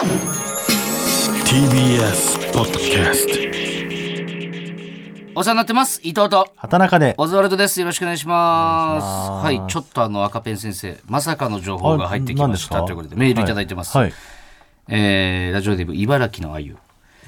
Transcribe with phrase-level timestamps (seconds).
[0.00, 0.08] TBS
[2.54, 3.34] ポッドキャスト
[5.38, 6.00] お世話になってます。
[6.02, 6.48] 伊藤と。
[6.56, 7.78] 畑中でオズワルドです。
[7.80, 9.30] よろしくお願いします。
[9.30, 9.60] お願いします。
[9.60, 9.70] はい。
[9.70, 12.78] ちょっとあの赤ペン先生まさかの情報が入ってきました。
[12.78, 12.86] あ何ですか？
[12.86, 14.06] ということでメールいただいてます、はい。
[14.06, 14.14] はい
[14.88, 16.78] えーラジオデブ茨城のあゆ。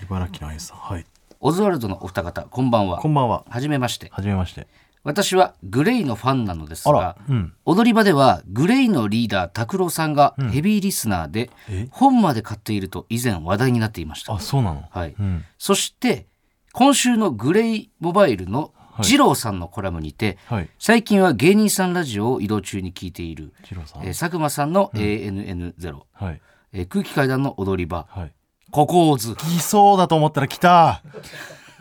[0.04, 0.79] 茨城のアイスさん。
[0.79, 1.04] はい。
[1.41, 2.96] オズワルドのお二方こんばんは。
[2.96, 3.45] こんばんは。
[3.50, 4.09] はじめまして。
[4.11, 4.66] はじめまして
[5.05, 7.52] 私はグレイのファンなのですあがらうん。
[7.64, 11.89] 踊り場ではグレイのリーダー拓郎さんがヘビーリスナーで、え？
[11.91, 14.34] 本まで買っていると以前話題になっていました。
[14.34, 14.84] あそうなの？
[14.91, 15.15] はい。
[15.19, 15.45] うん。
[15.59, 16.27] そして
[16.73, 20.69] 今週の GLAY MOBILE の JIRO さんのコラムにて、はい。
[20.78, 26.41] 最近は芸人さんラジオを移動中に聞いている、えー佐久間さんの ANN0、はい。
[26.73, 28.06] えー空気階段の踊り場。
[28.09, 28.33] はい。
[28.70, 31.03] ココーズ来そうだと思ったら来た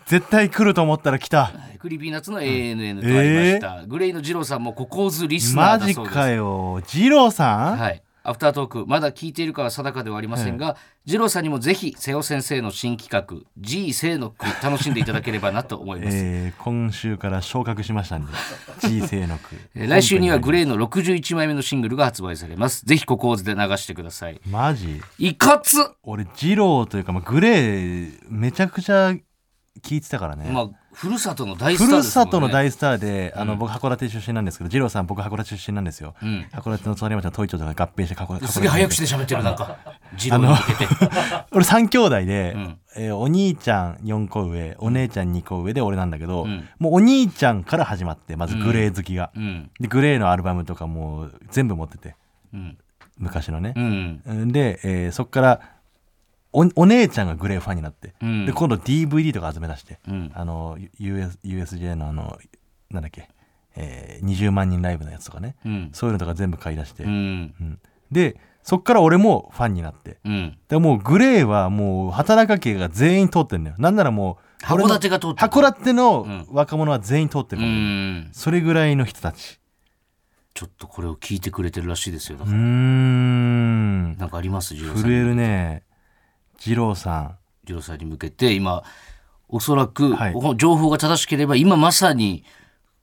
[0.06, 1.52] 絶対来ると思ったら来た。
[1.80, 6.16] Creepy Nuts の ANN とありました、 GLAY の JIRO さんもココーズリスナマジーだそうです。
[6.16, 7.78] かよ JIRO さん。
[7.78, 8.04] はい。
[8.24, 10.78] アフタートークまだ聞いているかは定かではありませんが、
[11.08, 18.32] 二郎さんにもぜひ瀬尾先生の新企画 G 生の句楽しんでいただければなと思います、 えー今週から昇格しましたんで。
[18.88, 19.56] G 生の句。
[19.74, 22.86] えー来週にはグレレイの61枚目のシングルが発売されます。
[22.86, 24.40] ぜひココーズで流してください。
[24.48, 25.02] マジ？
[25.18, 25.78] いかつ！
[26.04, 29.16] 俺次郎というか、まあ、グレーめちゃくちゃ
[29.80, 32.26] 聞いてたからね、まあふるさとの大スふるターですもんね。
[32.26, 36.14] さとの大スターで、あの僕函館出身なんですけど、二郎さん僕函館出身なんですよ。
[36.22, 36.46] ん。
[36.52, 38.48] 函館の隣町の東一町とか合併して函館。
[38.48, 39.78] すげえ早口で喋ってるなんか。
[40.22, 40.88] 二郎に向けて。
[41.54, 42.78] 俺3兄弟で、ん。
[42.98, 46.68] えーお兄ちゃん4個上、お姉ちゃん2個上で俺なんだけど、ん。
[46.78, 49.32] もうお兄ちゃんから始まって、まずグレー好きが。
[49.34, 49.72] うん。
[49.80, 52.16] で、グレーのアルバムとかもう全部持ってて、
[52.54, 52.78] うん。
[53.18, 53.74] 昔のね。
[53.78, 53.80] う。
[53.82, 54.52] ん。
[54.52, 55.62] で、えーそっから
[56.54, 58.46] お、お姉ちゃんがグレーファンになって、うん。
[58.46, 60.32] で、今度 DVD とか集め出して、うん。
[60.34, 62.38] あの、US USJ のあの、
[62.90, 63.30] なんだっけ、
[63.76, 65.90] えー20万人ライブのやつとかね、うん。
[65.94, 67.06] そういうのとか全部買い出して、
[68.12, 70.58] で、そっから俺もファンになって、うん。
[70.68, 73.76] でもうグレーはもう畑中家が全員通ってんだよ。
[73.80, 76.48] なんならもう、函館が通ってる函館のん。
[76.52, 78.30] 若者は全員通ってるうから、ん。
[78.34, 79.60] それぐらいの人たち。
[80.54, 84.18] ちょっとこれを聞いてくれてるらしいですよだうーからん。
[84.18, 84.76] なんかあります？
[84.76, 85.84] 震えるね。
[86.64, 87.38] 二郎さん。
[87.68, 88.84] 二郎さんに向けて今
[89.50, 92.44] おそらく、はい情報が正しければ今まさに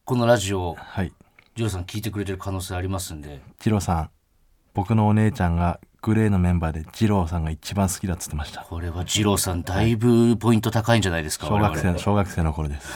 [0.05, 1.13] このラジオをはい。
[1.57, 4.11] 二郎さん聞いてくれてる可能性ありますんで二郎さん。
[4.75, 8.63] 僕のお姉ちゃんがグレーのメンバーで二郎さんが一番好きだっつってました。
[8.63, 12.89] これは二郎さんだいぶポイント高いんじゃないですか、小学生小学生の頃です。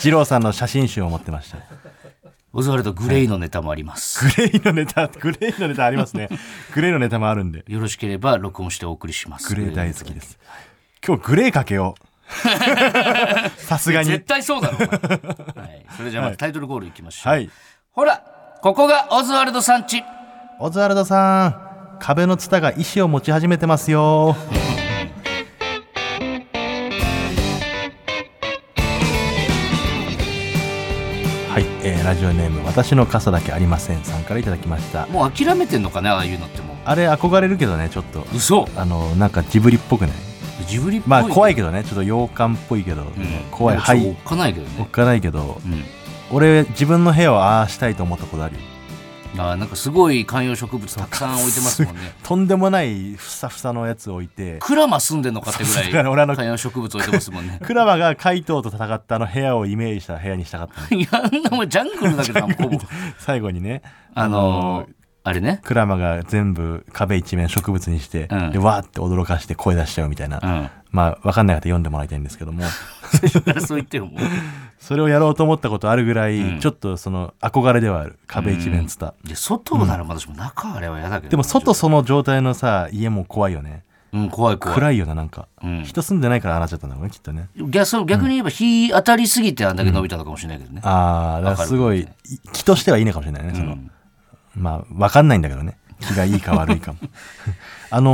[0.02, 1.58] 二郎さんの写真集を持ってました。
[2.52, 6.28] オズワルドグレイのネタもあります、グレーのネタ、グレーのネタありますね。
[6.74, 7.64] グレーのネタもあるんで。
[7.68, 10.36] よろしければ録音してお送りしますグレー大好きです。
[11.06, 12.04] 今日グレーかけよう。
[13.60, 14.26] さすがに絶。
[14.26, 14.84] 対そうだろ、は
[15.66, 17.50] い、それじゃあまずタイトルゴールいきましょう、はい。
[17.92, 18.22] ほら
[18.62, 20.02] ここがオズワルドさんち
[20.58, 24.36] オズワルドさん、壁のツタが意志を持ち始めてますよ。
[32.10, 35.06] ラジオネーム私の傘だけありませんさんからいただきました。
[35.06, 38.22] もう諦めてんのかねああいうのってもあれ憧れるけどねちょっと。
[38.22, 38.68] う嘘。
[38.74, 40.10] あのなんかジブリっぽくない？
[40.66, 43.26] ジブリっぽいまあ怖いけけどねちょっと洋館っぽいけど、ど、うん。
[43.52, 43.76] 怖い。
[43.76, 44.72] はいおっかないけどね。
[44.80, 45.84] おっかないけどうん。
[46.36, 48.60] 俺自分の部屋をああしたいと思ったことあるよ
[49.36, 52.12] あーなんかすごい観葉植物たくさん置いてますもんね。
[52.22, 54.58] とんでもないふさふさのやつを置いて。
[54.60, 55.92] クラマ住んでんのかってぐらい
[56.34, 57.58] 観葉植物置いてますもんね。
[57.64, 61.00] クラマが怪盗と戦ったあの部屋をイメージした部屋にしたかったの。
[61.00, 62.78] いやあんなもんジャングルだけどなほぼ。
[63.18, 63.82] 最後にね。
[64.14, 65.60] あのーあれね。
[65.64, 68.52] クラマが全部壁一面植物にして、うん。
[68.52, 70.70] でわーって驚かして声出しちゃうみたいな、うん。
[70.90, 72.62] まあ分かんない方読んでもらいたいんですけども。
[72.62, 72.68] だ
[73.40, 74.20] からそう言ってよもう。
[74.78, 76.60] それをやろうと思ったことあるぐらい、うん。
[76.60, 83.84] ちょっとその憧れではある壁一面ツタ、で外ならまだしも中あれは嫌だけどでも外その状態のさ家も怖いよね。
[84.12, 84.78] うん怖い怖い。
[84.78, 85.84] 暗いよななんか、うん。
[85.84, 87.48] 人住んでないからああなっちゃったんだろうねきっとね。
[87.56, 92.08] 逆そう逆に言えば日当たりすぎてあんだけ伸びたのかもしれないけどね、ああだからすごい
[92.52, 93.72] 気としてはいいのかもしれないね、その。
[93.72, 93.90] うん
[94.60, 95.76] まあ分かんないんだけどね。
[96.00, 96.98] 気がいいか悪いかも。
[97.90, 98.10] あの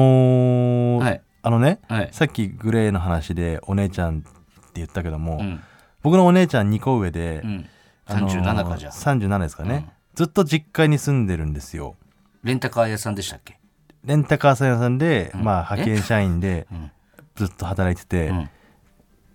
[1.00, 1.22] ーはい。
[1.42, 2.08] あのね、はい。
[2.12, 4.28] さっきグレーの話でお姉ちゃんって
[4.74, 5.60] 言ったけども、うん。
[6.02, 7.66] 僕のお姉ちゃん2個上で、うん。
[8.06, 9.84] あのー37かじゃあ37ですかね、うん。
[10.14, 11.94] ずっと実家に住んでるんですよ。
[12.42, 13.58] レンタカー屋さんでしたっけ？
[14.04, 15.44] レンタカー屋さんで、うん。
[15.44, 16.90] まあ派遣社員でうん。
[17.36, 18.50] ずっと働いてて、うん。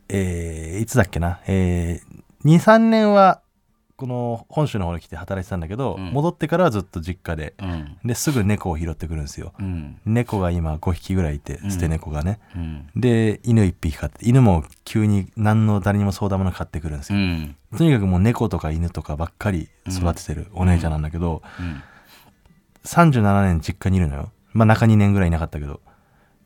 [0.10, 3.41] えーいつだっけな、えー、23年は
[4.02, 6.12] この本州の方に来て働いてたんだけど、うん。
[6.12, 7.98] 戻ってからはずっと実家でうん。
[8.04, 9.54] ですぐ猫を拾ってくるんですよ。
[9.60, 10.00] うん。
[10.06, 11.72] 猫が今5匹ぐらいいてうん。
[11.72, 12.90] 捨て猫がね、うん。
[12.96, 17.56] で犬1匹飼って犬も急に何の誰にも相談もなく飼ってくるんですよ、うん。
[17.78, 21.84] とにかくもう猫とか犬とかばっかり育ててるお姉ちゃんなんだけど、うん。
[22.86, 24.32] 37年実家にいるのよ。
[24.54, 25.80] まあ中2年ぐらいいなかったけど。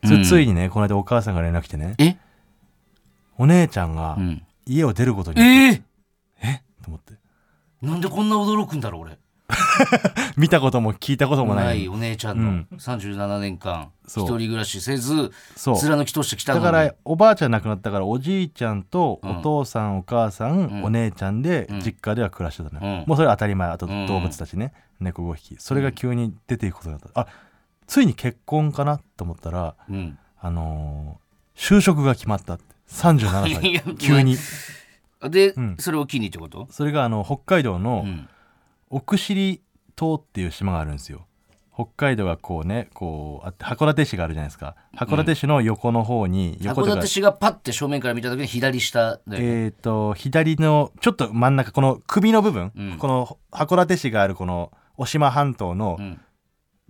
[0.04, 0.42] そうん。
[0.42, 1.94] いにね、この間お母さんが連絡来てね。
[1.96, 2.18] え？
[3.38, 4.42] お姉ちゃんがうん。
[4.66, 5.82] 家を出ることにえー！
[6.42, 6.62] え？
[6.82, 7.14] と思って
[7.82, 9.18] なんでこんな驚くんだろう俺。
[10.36, 12.42] 見たことも聞いたこともなないいお姉ちゃんの。
[12.42, 12.68] うん。
[12.76, 15.76] 37年間一人暮らしせずそう。
[15.76, 19.38] 貫き通してきただからおばあちゃん亡くなったからおじいちゃんとうん。
[19.38, 20.84] お父さん、お母さん、うん。
[20.84, 21.80] お姉ちゃんでうん。
[21.80, 24.06] 実家では暮らしてたのもうそれは当たり前あとうん。
[24.06, 25.56] 動物たちね、猫5匹。
[25.58, 27.26] それが急に出ていくことになった、あ
[27.86, 30.18] ついに結婚かなと思ったらうん。
[30.40, 31.26] あのー
[31.56, 32.64] 就職が決まったって。
[32.90, 34.36] 37 いや歳急に
[35.28, 35.76] で、うん。
[35.78, 36.68] それを機にってこと？
[36.70, 38.28] それがあの北海道のうん。
[38.88, 39.62] 奥尻
[39.96, 41.26] 島っていう島があるんですよ。
[41.74, 44.76] 北海道がこうねこうあって函館市があるじゃないですか。
[44.96, 46.92] 函館市の横の方に、横とか。
[46.92, 52.98] 函館市がパッて正面から見た時に左下で、えー、と左のちょっと真ん中この首の部分、うん。
[52.98, 56.20] この函館市があるこの渡島半島のうん。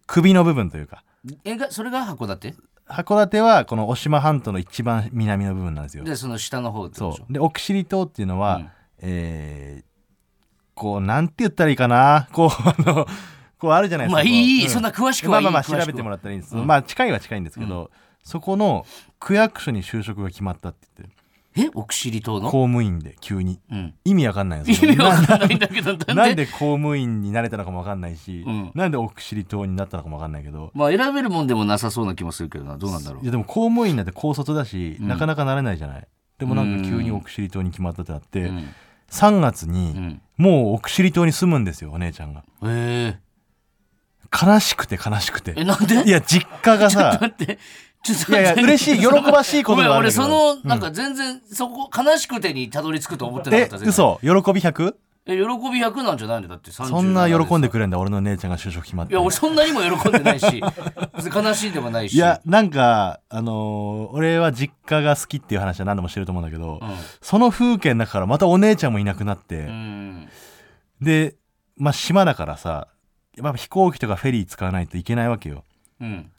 [0.06, 1.02] 首の部分というか。
[1.44, 2.54] えがそれが函館？
[2.88, 6.04] 函館はこの渡島半島の一番南の部分なんですよ。
[6.04, 7.12] でその下の方でしょ？
[7.12, 7.32] そう。
[7.32, 8.70] で奥尻島っていうのは、うん。
[9.00, 9.86] えー
[10.78, 12.28] こうなんて言ったらいいかな？
[12.34, 13.06] こうあの
[13.58, 14.16] こうあるじゃないですか。
[14.16, 16.66] まあいいうそんな詳しくまあはいいまあまあ調べてもらったらいいんです、うん。
[16.66, 17.90] まあ近いは近いんですけど、
[18.22, 18.84] そこの
[19.18, 21.16] 区役所に就職が決まったって言って
[21.58, 23.58] え奥尻島の、公務員で急に。
[23.70, 28.70] うん、意味わかんないんです意味わなかんないんだけどな なんで公務員になれたのかもわかんないし、うん。
[28.74, 30.70] なんで奥尻島になったのかもわかんないけど。
[30.74, 32.76] まあ選べるもんでもなさそうな気もするけどな。
[32.76, 35.08] どうなんだろいうやでも公務員なんて高卒だし、うん。
[35.08, 36.06] なかなかなれないじゃない。
[36.38, 38.68] でもなんか急に奥尻島に決まったってなって、うん。
[39.10, 40.20] 3月うにん。
[40.36, 42.44] もう奥尻島に住むんですよお姉ちゃんが。
[42.64, 43.18] え。
[44.30, 45.52] 悲しくて悲しくて。
[45.54, 46.08] ー、えなんで？
[46.08, 47.58] いや実家が ちょっとさ待って
[48.12, 53.88] いやいや嬉しい喜ばしいことがあるん俺だけどそのうんなんか全然そこ悲しくてにたどり着くと思ってなかえった全然。
[53.90, 54.18] 嘘？
[54.22, 54.94] 喜び 100?
[55.28, 55.44] え喜び
[55.80, 57.98] 100なんじゃないのだってそんな喜んでくくれんだ。
[57.98, 59.12] 俺の姉ちゃんが就職決まって。
[59.12, 60.46] いや俺そんなにも喜んでないし
[61.34, 62.14] 悲しんでもないし。
[62.14, 66.80] いやなんかあのー俺は実家が好きっていう話は何度もしてると思うんだけど、
[67.20, 70.28] その風景の中からまたお姉ちゃんもいなくなって、うん、うん、
[71.00, 71.34] で
[71.76, 72.86] まあ島だからさ
[73.36, 75.64] やっぱ飛行機とかフェリー使わないといけないわけよ。
[76.00, 76.30] うん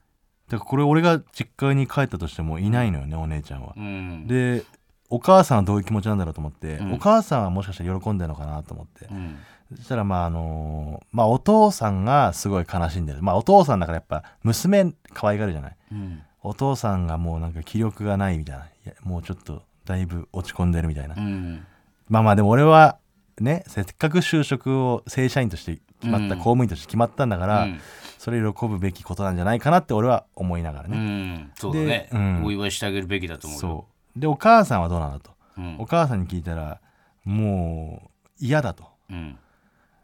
[0.50, 3.74] だからこれ俺が実家に帰ったとしてもいないのよねお姉ちゃんは。
[3.76, 4.28] うん。
[4.28, 4.64] で
[5.10, 6.94] お母さんはどういう気持ちなんだろうと思って、うん。
[6.94, 9.08] お母さんはもしかしたら喜んでるのかなと思って。
[9.12, 9.38] うん。
[9.76, 13.22] そしたらまああのーまあお父さんがすごい悲しんでる。
[13.22, 15.76] まあお父さんだからやっぱ娘可愛がるじゃない。
[15.92, 16.22] うん。
[16.42, 18.66] お父さんがもうなんか気力がないみたいな。
[18.66, 21.66] いやもうちょっとだいぶ落ち込んでるみたいな、うん。
[22.08, 22.98] まあまあでも俺は
[23.40, 27.80] ねせっかく就職を正社員として決まった、うん公務員として決まったんだから、うん。
[28.18, 31.52] それ喜ぶべきことなんじゃないかなって俺は思いながらうね、ん。
[31.56, 32.10] そうだね、
[32.44, 34.20] お祝いしてあげるべきだと思うよそう。
[34.20, 35.76] でお母さんはどうなんだと、うん。
[35.80, 36.80] お母さんに聞いたら
[37.24, 38.10] もう
[38.40, 38.86] 嫌だと。
[39.10, 39.38] うん。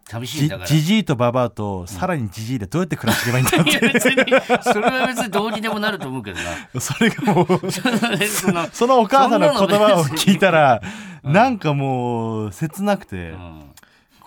[0.06, 0.68] 寂しいんじだから。
[0.68, 6.44] じじいとばばあとさらにじじいでどうやって暮らしていけばいいんだっいや別にそれは別にどうにでもなると思うけどな。
[6.72, 10.82] て それがもうそのそのお母さんの言葉を聞いたら、
[11.24, 11.34] うん。
[11.34, 13.73] なんかもう切なくて、うん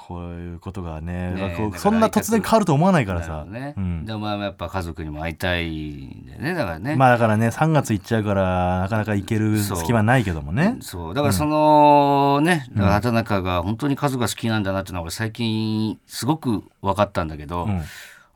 [0.06, 3.44] こういうことがねねそんな突然変わると思わないからさ。
[3.44, 4.04] ね、うん。
[4.04, 10.76] でもまあやっぱ家族にも会いたいんだよねだからね、まあだからね3月行っちゃうからなかなか行ける隙間ないけどもね。
[10.80, 11.14] そう。
[11.14, 17.82] だからそのね、だから畑中が本当に数が好きなんだなっていうのは俺最近すごく分かったんだけど、うん。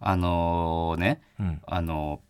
[0.01, 1.63] あのねうん。
[1.69, 2.21] あの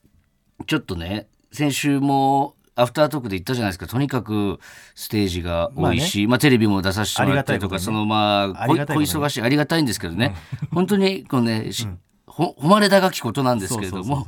[0.66, 3.86] ちょっとね先週もアフタートークで言ったじゃないですか。
[3.86, 4.58] とにかく
[4.94, 7.80] ステージが多いし、まあテレビも出させてもらったりとか、ね。
[7.80, 10.34] そのまあ小忙しいありがたいんですけどね、
[10.72, 11.86] 本当にこのね、し
[12.26, 14.26] ほ誉れ高きことなんですけれども。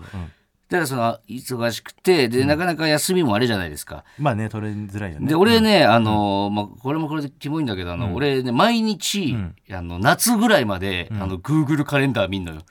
[0.68, 4.04] だからその忙しくてで、なかなか休みもあれじゃないですか。
[4.18, 5.28] まあね取れづらいよね。
[5.28, 9.54] で俺ね、あのまあ、これもこれでキモいんだけどあの、俺ね毎日、ん。
[9.70, 12.62] あの夏ぐらいまで、あの Google カレンダー見んのよ。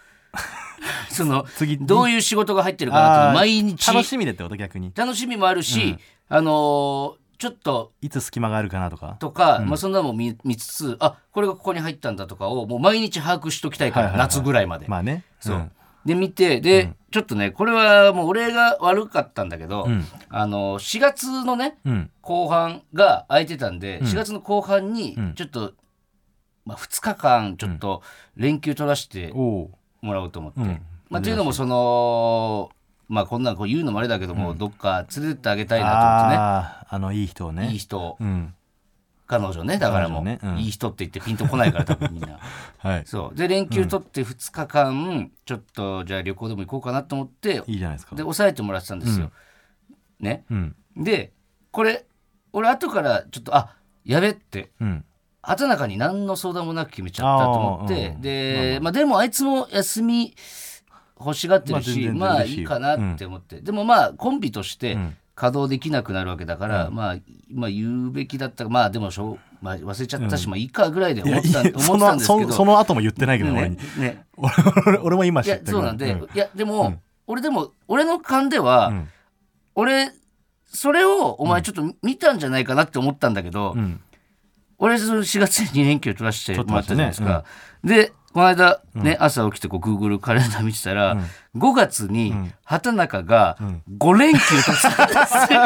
[1.09, 3.87] その次どういう仕事が入ってるかなっていうのあー毎日。
[3.87, 4.91] 楽しみでってこと逆に。
[4.95, 5.97] 楽しみもあるし、
[6.29, 7.91] あのーちょっと。
[8.03, 9.15] いつ隙間があるかなとか。
[9.19, 14.87] とか、まあ、そんなのも見見つつあこれがここに入ったんだとかをもう毎日把握しときたいから、はいはいはい夏ぐらいまで。
[14.87, 15.23] まあね。
[15.39, 15.71] そう、ん
[16.05, 20.05] で見てで、ちょっとねこれはもう俺が悪かったんだけど、うん。
[20.29, 22.11] あの4月のねうん。
[22.21, 24.03] 後半が空いてたんで、ん。
[24.03, 25.33] 4月の後半にうん。
[25.33, 25.73] ちょっと、
[26.67, 28.03] まあ、2日間ちょっと
[28.35, 30.59] 連休取らせておおもらおうと思って。
[30.59, 30.81] うん。
[31.09, 32.69] まあ、というのもその
[33.07, 36.35] まあこんなんこう言うのもあれだけども、どっか連れてってあげたいなと思ってね。
[36.37, 37.71] あのいい人をね。
[37.71, 38.17] いい人。
[38.19, 38.53] うん。
[39.27, 42.39] 彼女ねだからもう、いい人って言ってピンとこないから多分みんな。
[42.79, 43.03] はい。
[43.05, 43.37] そう。
[43.37, 48.15] で連休取って2日間、ちょっとじゃあ旅行でも行こうかなと思っていいじゃないですか。
[48.15, 49.31] で抑えてもらってたんですよ、
[50.19, 50.43] ね。
[50.49, 50.75] うん。
[50.97, 51.31] で
[51.71, 52.05] これ
[52.53, 55.05] 俺後からちょっとあやべってうん
[55.41, 60.35] 畑中に何の相談もなく決めちゃったと思って、で、まあ、でもあいつも休み
[61.19, 65.17] 欲しがってるし、まあいよいいかなって思って、でもまあコンビとしてん。
[65.33, 67.17] 稼働できなくなるわけだから、まあ
[67.51, 68.67] まあ言うべきだった。
[68.69, 72.51] まあでもしょう、まあ、忘れちゃったし、まあいいかぐらいで思ってた思ってたんですけど。
[72.51, 74.01] その後も言ってないけど、俺ねに。
[74.01, 74.25] ね。
[74.85, 76.29] 俺俺も今知ったけどそうなんで、うん。
[76.35, 79.09] いやでも、俺でも俺の勘では、うん。
[79.73, 80.11] 俺
[80.65, 84.01] それをお前ちょっと見たんじゃないかなって思ったんだけど、うん
[84.81, 87.43] 俺その4月に2連休取らせてもらったじゃないですか。
[87.83, 91.17] でこの間ね、朝起きてこう Google カレンダー見てたら、
[91.55, 92.33] 5月に
[92.63, 93.57] 畑中が
[93.99, 95.59] 5連休取ってたんですよ。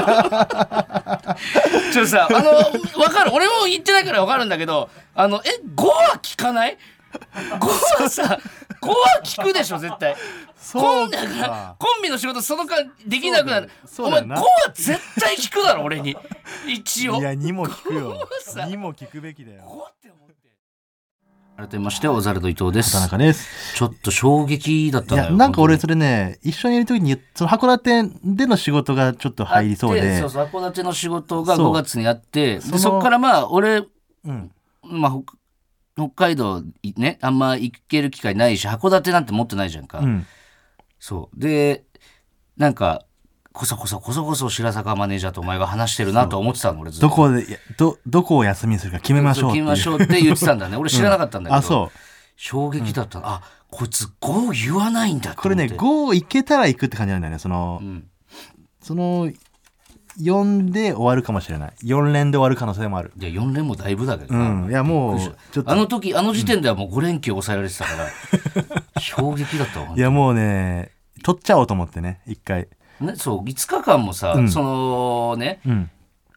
[1.93, 2.51] ちょっとさあの
[3.05, 3.31] 分かる。
[3.34, 6.77] 俺も言ってないから分かるんだけどあのえ5は聞かない
[7.60, 8.39] ?5 はさ
[8.85, 10.13] 5は聞くでしょ絶対。
[10.13, 10.19] コ
[10.57, 13.69] そうンだかコンビの仕事その間できなくなる。
[13.69, 14.35] お前5そうだよな。
[14.41, 16.17] は絶対聞くだろ俺に。
[16.67, 17.17] 一応。
[17.17, 18.27] いやにも聞くよ。
[18.41, 18.65] さ。
[18.65, 19.61] にも聞くべきだよ。
[19.61, 20.35] 5って思って。
[21.57, 22.91] 改めましてオザルド伊藤です。
[22.91, 23.75] 田中です。
[23.75, 30.19] ちょっと衝撃だったいのよやなんか俺本それね一緒にいる時にその函館での仕事がちょっと入りそうで。
[30.19, 31.69] そうそう函館の仕事がそう。
[31.69, 33.83] 5月にあってでそのそっからまあ俺、
[34.25, 34.51] うん。
[34.83, 35.23] まあ、ほ
[35.95, 40.25] 北海道いねあんま行ける機会ないし函館なんて持ってないじゃんか、うん。
[40.99, 41.39] そう。
[41.39, 41.85] で
[42.57, 43.05] なんか
[43.53, 47.07] こそこそこそこそ白坂マネージャーとお前が話してるなと思ってたの俺ずっと。
[47.07, 47.45] どこで
[47.77, 50.75] どどこを休みにするか決めましょう決めましょうって言ってたんだね。
[50.77, 51.97] 俺知らなかったんだけど、あそう。
[52.35, 55.41] 衝撃だった、あこいつ5言わないんだって。
[55.41, 58.07] これね思って5いけたら行くって感じなんだよねその、うん。
[58.81, 59.31] その
[60.19, 61.74] 4で終わるかもしれない。
[61.84, 63.12] 4連で終わる可能性もある。
[63.19, 64.69] いや4連もだいぶだけどうな、ん。
[64.69, 65.19] いやもう
[65.65, 67.91] あの時あの時点ではもう5連休抑えられてたか
[68.95, 70.91] ら 衝撃だったわいやもうね
[71.24, 72.67] 取っちゃおうと思ってね一回。
[73.01, 74.50] ね、そう5日間もさ、うん。
[74.50, 75.89] そのねうん。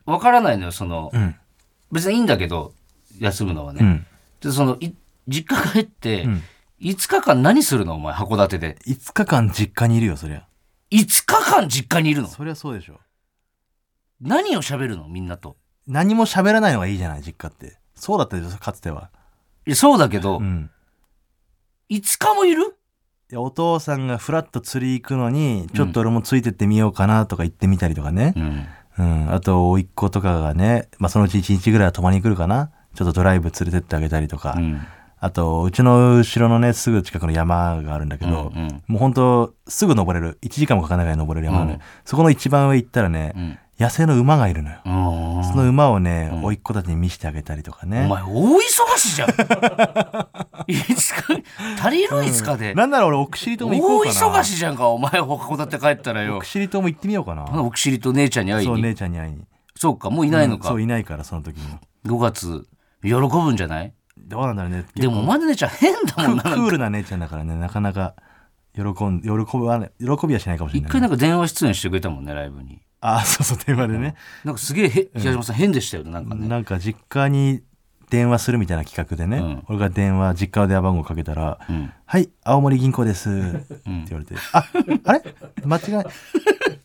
[0.06, 1.36] 分からないのよその、うん。
[1.92, 2.72] 別にいいんだけど
[3.20, 4.06] 休むのはね、うん。
[4.40, 4.92] でそのい
[5.28, 6.42] 実家帰って、うん。
[6.80, 10.46] 5日間何するのお前函館で？5日間実家にいるよそりゃ。
[10.90, 12.28] 5日間実家にいるの？
[12.28, 13.00] そりゃそうでしょ
[14.20, 15.08] 何を喋るの？
[15.08, 15.56] みんなと。
[15.86, 17.22] 何も喋らないのがいいじゃない？
[17.22, 17.78] 実家って。
[17.94, 19.10] そうだったでしょかつては。
[19.66, 20.70] いやそうだけど、うん。
[21.90, 22.74] 5日もいる？
[23.30, 28.66] いやお父さんがフラッと釣り行くのにちょっと俺もついてってみようかなとか言ってみたりとかね、うん。
[28.98, 32.70] うん、あと甥っ子とかがね、まあ、そのうち1日ぐらいは泊まりに来るかな？
[32.94, 34.80] ちょっとドライブ連れてってあげたりとか、うん。
[35.20, 38.82] あとうちの後ろのねすぐ近くの山があるんだけど、うんうん。
[38.86, 40.38] もうほんとすぐ登れる。
[40.42, 41.80] 1時間もかからないぐらい登れる山がね、うん。
[42.04, 44.88] そこの一番上行ったらね、うん野生の馬がいるのよ、う
[45.40, 46.44] んその馬をね、うん。
[46.44, 48.06] 甥っ子たちに見せてあげたりとかね。
[48.06, 48.60] お前大忙
[48.98, 49.28] しじゃん。
[50.66, 51.34] いつか
[51.80, 54.38] 足りる5日で、なんなら俺奥尻島も大行こうかな。
[54.38, 56.36] 忙しじゃんかお前函館帰ったらよ。
[56.38, 57.44] 奥尻島も行ってみようかな。
[57.62, 58.74] 奥尻と姉ちゃんに会いに。
[58.74, 59.44] そう姉ちゃんに会いに。
[59.76, 60.74] そうかもういないのか、うん。
[60.74, 62.66] そういないからその時に5月
[63.02, 63.92] 喜ぶんじゃない？
[64.18, 64.84] どうなんだろうね。
[64.96, 68.14] でもお前の姉ちゃん変だもんなククールな姉ちゃんだからねなかなか
[68.74, 74.14] 喜ん喜ぶはね喜びはしないかもしれない、一回なんか電話出演してくれたもんねライブにあ そうそう電話でね、
[74.44, 76.48] なんかすげえへ東島さん変でしたよねなんかね。
[76.48, 77.62] なんか実家に
[78.10, 79.62] 電話するみたいな企画でね、うん。
[79.68, 81.92] 俺が電話実家の電話番号かけたら「うん。
[82.06, 84.64] はい青森銀行です」って言われて「あ
[85.04, 85.22] あれ？
[85.64, 86.04] 間違い。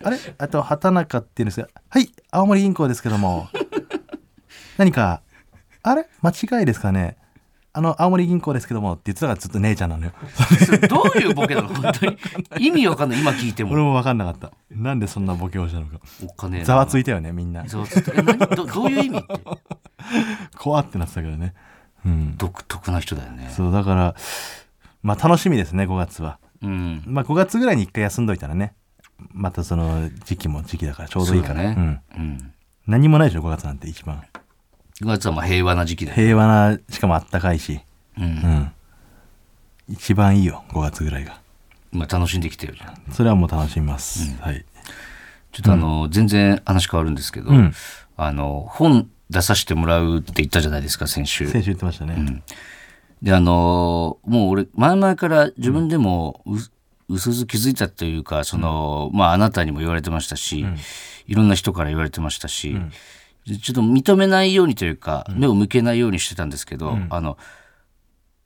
[0.04, 0.18] あれ？
[0.38, 3.48] あと畑中って言うんですが「はい青森銀行ですけども。
[4.78, 5.22] 何か
[5.82, 6.08] あれ？
[6.22, 7.18] 間違いですかね？
[7.76, 10.12] あの青森銀行ですけども」って言ってたからずっと姉ちゃんなのよ。
[10.88, 12.18] どういうボケなの本当に。
[12.60, 13.20] 意味わかんない。
[13.20, 13.72] 今聞いても。
[13.72, 14.52] 俺も分かんなかった。
[14.70, 15.98] なんでそんなボケをしたのか。
[16.22, 17.64] おっかねえなざわついたよねみんな。
[17.66, 18.12] ざわついた。
[18.14, 18.38] え何？
[18.56, 19.40] どどういう意味って？
[20.58, 21.56] 怖ってなってたけどね。
[22.06, 22.38] うん。
[22.38, 23.50] 独特な人だよね。
[23.50, 24.16] そうだから
[25.02, 26.38] まあ楽しみですね5月は。
[26.62, 27.02] うん。
[27.08, 28.76] まあ5月ぐらいに一回休んどいたらね。
[29.32, 31.56] またその時期も時期だからちょうどいいから。
[31.56, 32.02] そうだね。
[32.16, 32.54] うん、うん。
[32.86, 34.22] 何もないでしょ5月なんて一番
[35.02, 36.12] 5月はまあ平和な時期だ。
[36.12, 37.82] よ平和なしかもあったかいし。
[38.18, 38.24] うん。
[38.24, 38.72] うん。
[39.90, 41.42] 一番いいよ5月ぐらいが。
[41.92, 43.14] 今楽しんできてるじゃん。
[43.14, 44.66] それはもう楽しみます、はい。
[45.52, 47.74] ちょっとあの、全然話変わるんですけど、うん。
[48.16, 51.48] あの本出させてもらうって言ったじゃないですか先週。
[51.48, 52.44] 先週言ってましたね、
[53.22, 56.56] であのもう俺前々から自分でもう,、
[57.10, 60.66] うすうす気づいたというかその、まああなたにも言われてましたし、
[61.28, 62.80] いろんな人から言われてましたし、で
[63.46, 67.38] ちょっと認めないようにというか、目を向けないようにしてたんですけど、あの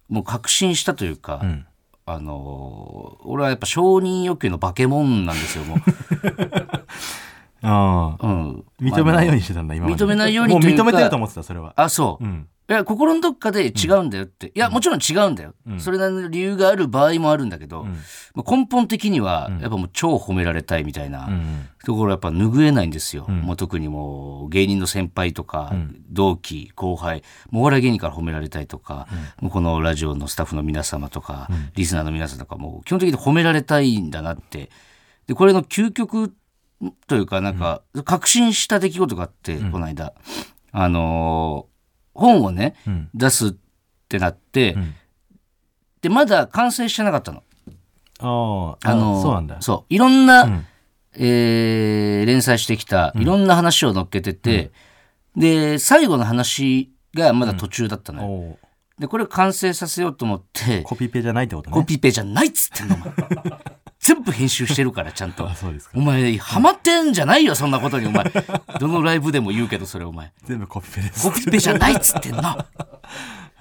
[0.10, 1.66] もう確信したというか、ん。
[2.10, 5.80] あの俺はやっぱ承認欲求の化け物なんですよもう、
[7.68, 8.26] ああ。
[8.26, 11.74] うん、認めないようにしてたんだ今認めないようにもうというか認めてると思ってたそれは。
[11.76, 17.86] あそう、うんいや心のどっかで違うんだよって、いやもちろん違うんだよ、それなりの理由がある場合もあるんだけど、
[18.36, 21.30] まあ根本的にはやっぱもう超褒められたいみたいな
[21.86, 25.74] ところやっぱ拭えないんですよ、もう特にもう芸人の先輩とか、
[26.10, 29.08] 同期後輩もうお笑い芸人から褒められたいとか、
[29.40, 34.70] もうこのラジオのスタッフの皆様とか、リスナーの皆さんとかもう基本的に褒められたいんだなって。
[35.26, 36.34] でこれの究極
[37.08, 40.14] というかなんか確信した出来事があって、この間。
[40.74, 41.77] あのー
[42.18, 43.10] 本をね、ん。
[43.14, 43.54] 出すっ
[44.10, 44.76] てなって、
[46.02, 47.44] でまだ完成してなかったの。
[48.20, 49.62] あああのーそうなんだ。
[49.62, 49.94] そう。
[49.94, 50.66] いろんな、ん。
[51.14, 54.72] えー連載してきたいろんな話を載っけてて、
[55.36, 58.58] で最後の話がまだ途中だったのよ。
[59.00, 61.74] でこれを完成させようと思ってコピペじゃないってことね。
[61.76, 62.98] コピペじゃないっつってんの
[64.00, 65.48] 全部編集してるからちゃんと。
[65.50, 65.98] あそうですか。
[65.98, 68.26] お前ハマってんじゃないよそんなことにお前。
[68.80, 70.32] どのライブでも言うけどそれお前。
[70.44, 71.30] 全部コピペです。
[71.30, 72.66] コピペじゃないっつってんの は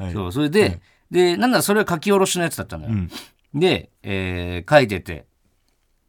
[0.01, 0.13] い。
[0.13, 3.11] そうそれで、でなんならそれは書き下ろしのやつだったのよ、ん。
[3.55, 5.27] で、えー書いてて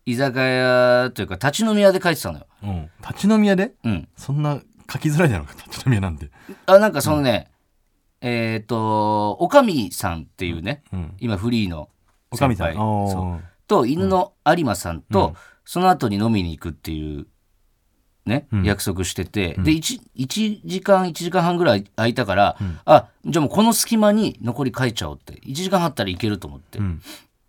[0.06, 2.48] 居酒屋というか立ち飲み屋で書いてたのよ。
[2.64, 2.90] うん。
[3.02, 3.74] 立ち飲み屋で？
[3.84, 4.08] うん。
[4.16, 6.30] そんな書きづらいだろうか立ち飲み屋なんて。
[6.66, 7.52] あなんかそのね、
[8.22, 11.16] えっ、とおかみさんっていうね、うん。
[11.20, 11.90] 今フリーの
[12.32, 12.74] おかみさん。
[12.74, 17.28] そうと犬の有馬さんと、その後に飲みに行くっていう
[18.26, 25.34] ね、約束してて、で 1, 1時間1時間半ぐらい空いたから、あじゃあもうこの隙間に残り書いちゃおうって。
[25.42, 27.02] 1時間半あったらいけると思って、ん。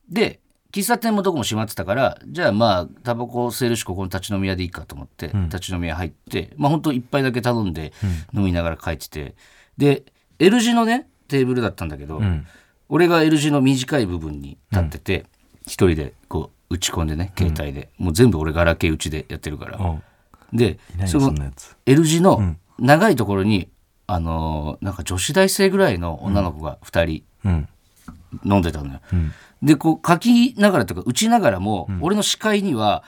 [0.08, 0.40] で
[0.72, 7.92] 喫茶店もどこも閉まってたからじゃあまあタバコ吸えるしここの立ち飲み屋でいいかと思って、立ち飲み屋入ってまあ本当一杯だけ頼んで
[8.32, 9.34] 飲みながら書いてて。
[9.76, 10.04] で
[10.38, 12.46] L 字のねテーブルだったんだけど、ん。
[12.88, 15.26] 俺が L 字の短い部分に立ってて、
[15.68, 20.02] 一人でこう打ち込んでね携帯で、もう全部俺ガラケー打ちでやってるから、うん。
[20.52, 21.32] でその
[21.87, 23.68] L 字の長いところに、
[24.06, 27.68] あのーなんか女子大生ぐらいの女の子が2人うん。
[28.44, 29.00] 飲んでたのよ。
[29.12, 29.32] うん。
[29.62, 33.04] でこう書きながらというか打ちながらも、俺の視界には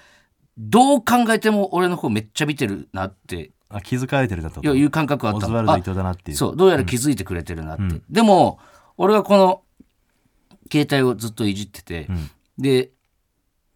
[0.58, 3.50] どう考えても俺の方めっちゃ見てるなって。
[3.72, 4.60] あ気づかれてるだと。
[4.60, 5.52] いやいう感覚はあったの。
[6.34, 8.58] そうどうやら気づいてくれてるなって、でも
[8.96, 9.62] 俺はこの
[10.72, 12.08] 携帯をずっといじってて、
[12.60, 12.90] で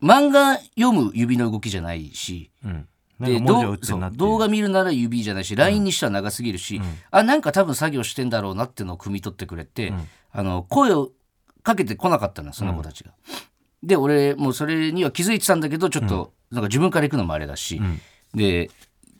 [0.02, 2.88] 漫画読む指の動きじゃないしうん。
[3.20, 6.80] で動画見るなら指じゃないし LINE にしては長すぎるし、
[7.12, 9.92] あなんか多分作業してんだろうなっていうのを汲み取ってくれて、
[10.32, 11.12] あの声を
[11.62, 13.12] かけてこなかったのよその子たちが。
[13.84, 17.80] で俺もうそれには気づいてたんだけどちょっとなんか自分から行くのもあれだし、
[18.34, 18.68] で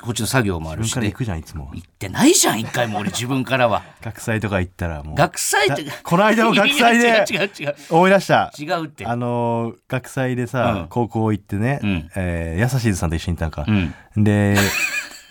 [0.04, 1.70] こっちの作業もあるしで自分から行くじゃんいつも。
[1.74, 3.82] 行ってないじゃん一回も俺自分からは。
[4.02, 5.14] 学祭とか行ったらもう。
[5.14, 8.52] 学祭ってこの間も学祭で違う違う思い出した。
[8.58, 9.06] 違うって。
[9.06, 10.88] あのー学祭でさ、うん。
[10.88, 12.10] 高校行ってね、うん。
[12.16, 13.72] えーやさしずさんと一緒に行ったのか。
[14.16, 14.24] う、ん。
[14.24, 14.56] で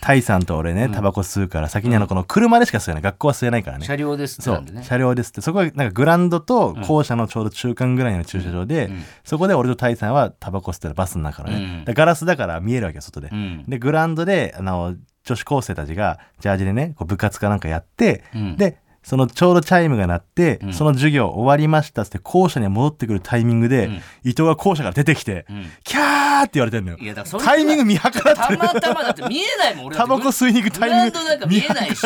[0.03, 3.01] タイさんと俺ねタバコ吸うから先にあのこの車でしか吸えない。
[3.01, 3.85] 学校は吸えないからね。
[3.85, 4.55] 車両ですってそう。
[4.55, 4.83] なんでね。
[4.83, 5.29] 車両です。
[5.29, 8.91] ってそこはなんかグランドと校舎のちょうど中間ぐらいの駐車場で、
[9.23, 13.63] そこで俺とタイさんはタバコ吸ってるバスの中のね、ガラスだから見えるわけよ外で、うん。
[13.65, 18.57] でグラウンドであの女子高生たちがジャージでねこう部活かなんかやって、うん。
[18.57, 20.73] でそのちょうどチャイムが鳴って、ん。
[20.73, 23.95] その授業終わりましたって校舎に戻ってくるタイミングで、ん。
[24.23, 25.69] 伊藤が校舎から出てきて、ん。
[25.83, 26.97] キャーって言われてんのよ。
[26.99, 28.35] いやだからタイミング見計らってる。
[28.35, 31.47] たまたまだって見えないもん俺タバコ吸いに行くタイミング。
[31.47, 32.01] 見えないし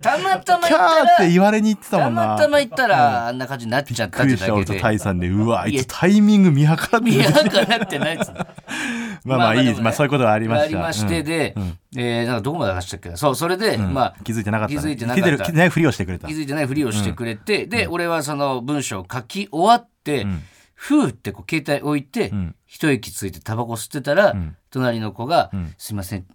[0.00, 2.26] たまたまキャ行ったらーって言われに行ってたもたんな。
[2.26, 7.02] またま行ったらあんな感じになっちゃったっびってくりしただけで俺とタイさんでうわあいつタイミング見計らってる。
[7.02, 8.32] 見やかなってないっつ
[9.24, 10.64] まあまあいいまあそういうことはありました。
[10.66, 11.54] ありましてで、
[11.98, 13.08] えーなんかどこまで話したっけ？
[13.08, 13.94] なそうそれで、うん。
[13.94, 15.22] まあ気づいてなかったね、気づいてなかった。
[15.22, 16.28] 気づいてないふりをしてくれた。
[16.28, 20.42] 気づいてないふりをしてくれて、で、俺はその文章を書き終わって、ん。
[20.74, 22.54] ふーってこう携帯置いて、ん。
[22.66, 24.56] 一息ついてタバコ吸ってたら、ん。
[24.70, 25.74] 隣の子が、ん。
[25.78, 26.26] すいません、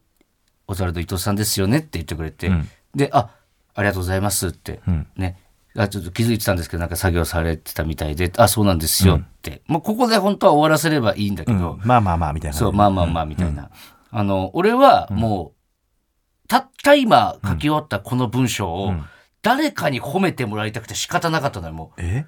[0.67, 2.67] オズワルド伊藤さんですよねって言ってくれて、ん。
[2.95, 3.29] で、あ、
[3.75, 5.07] ありがとうございますって、ん。
[5.15, 5.37] ね。
[5.77, 11.81] あちょっと気づいてたんですけどなんか作業されてたみたいであそうなんですよって、もうここで本当は終わらせればいいんだけど、うん。
[11.85, 13.69] まあまあまあみたいなそう、まあまあまあ、みたいな。
[14.11, 18.93] あの、俺はもう、たった今書き終わったこの文章を、
[19.41, 22.25] 誰かに褒めてもらいたくて仕方なかったのよ、もえ？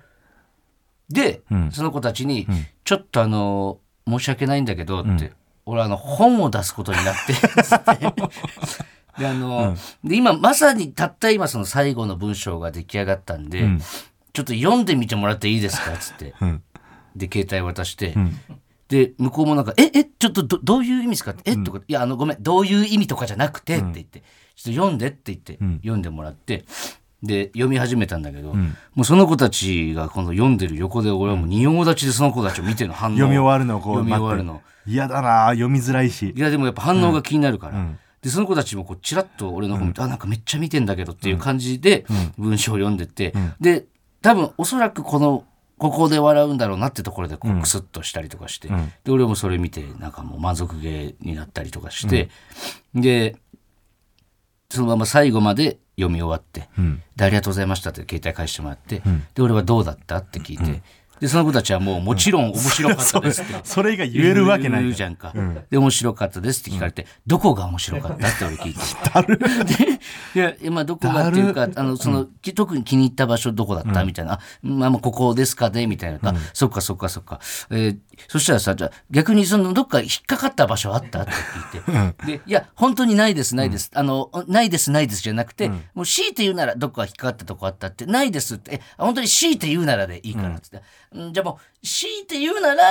[1.12, 1.13] う。
[1.13, 1.72] で、うん。
[1.72, 2.48] その子たちに、
[2.86, 5.34] ちょっとあの、申し訳ないんだけど、って、
[5.65, 7.34] 俺あの、本を出すことになって。
[9.19, 13.80] で、あの、で、今、まさにたった今、その最後の文章が出来上がったんで、ん。
[13.80, 16.34] ちょっと読んでみてもらっていいですかつって。
[16.41, 16.63] うん。
[17.15, 18.15] で、携帯渡して、
[18.93, 26.65] で、向こうもなんか、え、え、ちょっとどどういう意味ですかって、え、とか、いや、あの、ごめん、どういう意味とかじゃなくて、って言って、ちょっと読んでって言って、読んでもらって、
[27.23, 28.63] で、読み始めたんだけど、も
[28.97, 33.15] うその子たちがこの読んでる横で、俺はもう仁王立ちでその子たちを見てるの反応。
[33.15, 34.62] 読み終わるのをこう読み終わるの。
[34.86, 36.34] 嫌だな読みづらいし。
[36.36, 37.88] いや、でもやっぱ反応が気になるから。
[38.21, 42.06] でその子たちもこうチラッと俺の方見て、あなんかめっちゃ見てんだけどっていう感じで
[42.38, 43.86] 文章を読んでて、で
[44.21, 45.45] 多分おそらくこの
[45.84, 48.69] ここで笑うんだろうなってところでこうクスッとしたりとかして、
[49.04, 52.30] で俺もそれ見てなんかもう満足げになったりとかして、
[52.96, 53.36] で
[54.69, 56.69] そのまま最後まで読み終わって、
[57.17, 59.02] でありがとうございましたって携帯返してもらって、
[59.36, 60.82] で俺はどうだったって聞いて、
[61.23, 63.53] でその子たちはもうもちろん面白かったですって。
[63.63, 65.33] それが言えるわけない言うじゃんか。
[65.69, 68.73] で、面白かったですって聞かれて、どこが面白かったって俺聞い
[69.77, 69.86] て。
[69.86, 69.99] で、
[70.36, 76.19] いや、今どこがっていうか、あの、その、き特に気に入った場所どこだったみたいな、あ、まあまあここですかねみたいな。
[76.21, 77.39] あ、そっかそっかそっか。
[77.69, 82.38] えーそしたらさ、じゃあ逆にその、どっか引っかかった場所あったって聞いて。
[82.38, 83.89] で、いや、本当にないです、ないです。
[83.93, 90.81] あの、ないです、ないですじゃなくて、もう強いて言うならどっか引っかかったとこあったって、ないですって、え、本当に強いて言うならでいいからって。
[91.15, 92.84] うんじゃあもう、強いて言うなら、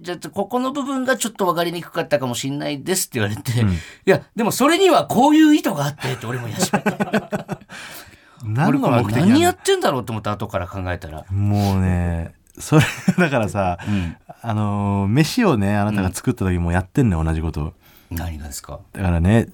[0.00, 3.64] じゃあここの部分がちょっと分かりにくかったかもしれないですって言われて、い
[4.04, 7.58] や、でもそれにはこういう意図があってって俺もやしめた。
[8.44, 11.24] 何の目的な何やのってんだろうと思って後から考えたら。
[11.30, 12.82] もうねそれ
[13.18, 13.78] だからさ、
[14.42, 17.74] あのー飯をねあなたが作った時もやってんのよ同じこと。
[18.10, 18.80] 何がですか？
[18.92, 19.48] だからね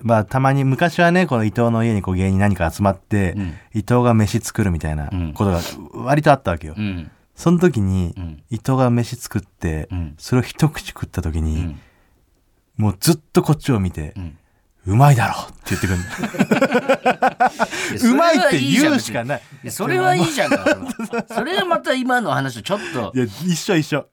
[0.00, 3.36] まあたまに昔はねこの伊藤の家にこう芸人何か集まって、
[3.74, 5.60] 伊藤が飯作るみたいなことが
[5.92, 7.10] 割とあったわけよ、うん。
[7.38, 8.42] その時に、ん。
[8.50, 10.16] 伊藤が飯作って、ん。
[10.18, 11.80] それを一口食った時に、ん。
[12.76, 14.36] もうずっとこっちを見て、ん。
[14.86, 15.34] うまいだろ！
[15.42, 15.98] って言ってくる
[18.10, 19.42] うまいって言うしかない。
[19.70, 20.64] それはいいじゃんか。
[21.32, 23.12] それはまた今の話とちょっと。
[23.14, 23.18] い。
[23.20, 24.08] や一緒一緒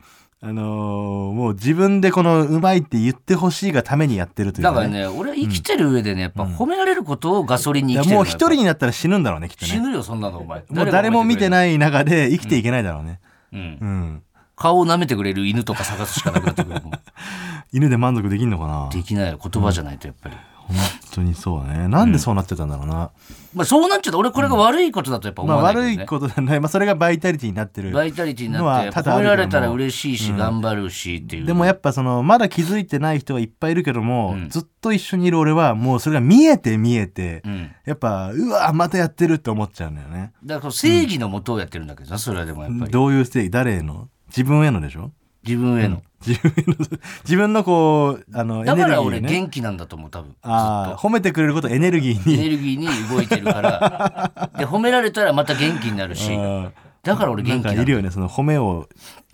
[0.48, 9.72] あのーもう自分でこのうまいって言ってほしいがためにやってるというか、ね、だからね、俺は生きてる上でね、やっぱ褒められることをガソリンに生きてるのもう一人になったら死ぬんだろうねきっとね。
[9.72, 10.64] 死ぬよ、そんなの、お前。
[10.70, 11.50] もう誰も見てい。
[11.50, 13.20] ない中で生きていけないだろうね。
[13.54, 13.60] うん。
[13.60, 14.24] うん、
[14.56, 16.80] 顔を舐めてくれる犬とか探すしかなくなってくる。
[17.74, 18.90] 犬で満足できんのかな？
[18.92, 20.38] できないよ、言葉じゃないとやっぱり。
[20.68, 20.78] 本
[21.14, 21.88] 当にそうだね。
[21.88, 23.12] なんでそうなってたんだろうな、
[23.54, 24.18] まあそうなっちゃった。
[24.18, 25.98] 俺これが悪いことだとやっぱ思まあわないけどね。
[25.98, 27.92] 悪いことだね、まあ、それがバイタリティになってる。
[27.92, 29.44] バイタリティにのなって、は多々あ褒めらるけど。
[29.44, 31.46] もれたら嬉しいし、頑張るしっていう。
[31.46, 37.72] でもやっぱそのまだ気づいてない人はいっぱいいるけども、ずっと一緒にいる俺はもうそれが見えて見えて、ん。
[37.86, 42.92] やっぱうわまたやってるって思っちゃうんだよね、だから正義のもとをやってるんだけどな、それはでもやっぱり。
[42.92, 43.52] どういう正義？
[43.52, 44.10] 誰への？
[44.28, 45.12] 自分へのでしょ？
[45.46, 46.02] 自分への。
[46.26, 46.76] 自分への
[47.24, 50.36] 自分のこうあのエネルギだから俺ーね元気なんだと思う、多分。
[50.42, 54.32] あー褒めてくれることエネルギーエにネルギーに動いてるから。
[54.58, 56.36] で、褒められたらまた元気になるし。
[56.36, 56.72] あ
[57.04, 58.90] だから俺元気なんだかいるよねその褒めを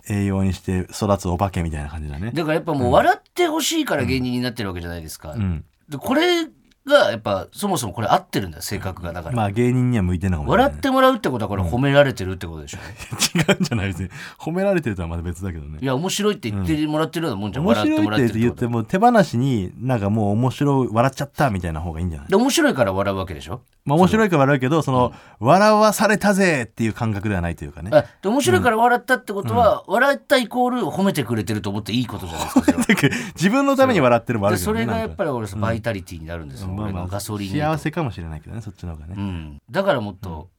[0.08, 5.34] 栄養にして育つお化けみたいな感じだねだからやっぱもう笑ってほしいから芸人になってるわけじゃないですか。
[5.34, 6.46] んでこれ
[6.88, 9.12] がやっぱそもそもこれ合ってるんだよ性格が。
[9.12, 12.78] だから、まあ芸人には向いてるのかもしれない笑ってもらうってことはこれ褒められてるってことでしょ、
[13.38, 15.78] 違うんじゃない別に褒められてるとはまた別だけどね。
[15.80, 22.28] いや面白いって言ってもらってるようなもんじゃん、面笑ってもらっ白いっててるってこと言っても手放しになんかもう面白い笑っちゃったみたいな方がいいんじゃない？
[22.28, 23.60] で面白いから笑うわけでしょ？
[23.84, 27.90] まあ面白いから笑うけどその笑わされたぜっていう感覚ではないというかね。
[27.92, 32.48] あで面白いから笑ったってことは、笑ったイコール褒めてくれてると思っていいことじゃない
[32.86, 36.48] ですか自分のために笑ってるもあでるけどねそれがやっぱりり俺さバイタリティになるん。
[36.48, 39.14] ですよ、俺のガソリンに幸せかもしれないけどねそっちの方がね。
[39.16, 40.50] うん、だからもっと、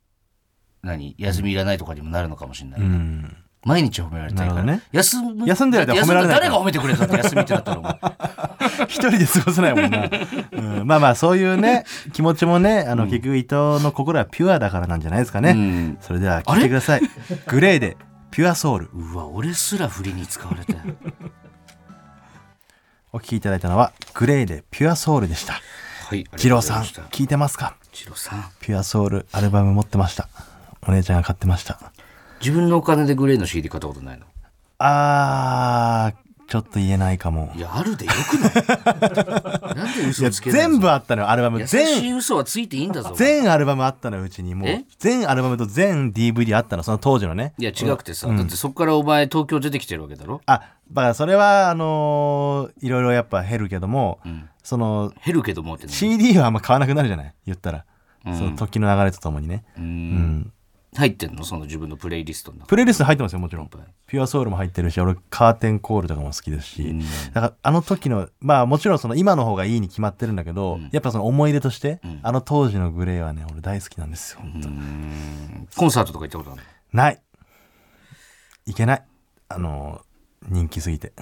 [0.81, 3.37] 何休みいらないとかにもなるのかもしれない、うん。
[3.63, 4.81] 毎日褒められたいから、ね。
[4.91, 7.97] 休む休んでる間は褒められない誰が褒めてくれたって休みってなったのお前
[8.87, 10.09] 一人で過ごせないもんな、
[10.51, 15.97] うん、まあまあそういうね気持ちもねあの、結局伊藤の心はピュアだからなんじゃないですかね、うん。
[16.01, 17.01] それでは聞いてください。
[17.47, 17.95] グレーで
[18.31, 18.89] ピュアソウル。
[18.93, 20.79] うわ俺すら振りに使われたよ。
[23.13, 25.61] お聞きいただいたのはグレーでピュアソウルでした
[26.13, 27.75] はい二郎さん聞いてますか？
[27.91, 28.45] した二郎さん。
[28.61, 30.29] ピュアソウルアルバム持ってました。
[30.87, 31.79] お姉ちゃんが買ってました。
[32.39, 34.27] 自分のお金でグレーの CD 買ったことないの？
[34.77, 36.22] あー
[36.53, 37.51] ちょっと言えないかも。
[37.55, 38.53] いやあるでよくない？
[39.75, 41.59] なんで嘘つけない全部あったのよアルバム。
[41.59, 43.11] 優し全い嘘はついていいんだぞ。
[43.17, 44.53] 全アルバムあったのようちに。
[44.53, 44.85] もうえ？
[44.99, 47.55] 全アルバムと全 DVD あったのその当時のね。
[47.57, 50.41] いや違くてさ、だってそっからお前東京出てきてるわけだろ？
[50.45, 50.61] あ
[50.91, 54.47] だからそれはあのーいろいろやっぱ減るけども、ん。
[54.61, 57.33] その減るけどもってね CD はあんま買わなくなるじゃない？
[57.47, 57.85] 言ったら、
[58.25, 59.83] その時の流れとともにね、うん。
[59.83, 60.52] うん
[60.95, 61.43] 入ってんの？
[61.43, 63.69] その自分のプレイリストの中プレイリスト入ってますよもちろん。
[64.05, 66.95] ピュアソウルも入ってるし俺カーテンコールとかも好きですし、
[67.33, 74.61] だからあの時のまあもちろんその今の方がいいに決まってるんだけど、やっぱその思い出として、あの当時のグレーはね俺大好きなんですよ、本
[75.73, 76.67] 当コンサートとか行ったことあるの？
[76.93, 77.21] ない。
[78.65, 79.03] いけない。
[79.49, 80.01] あの
[80.47, 81.13] 人気すぎて。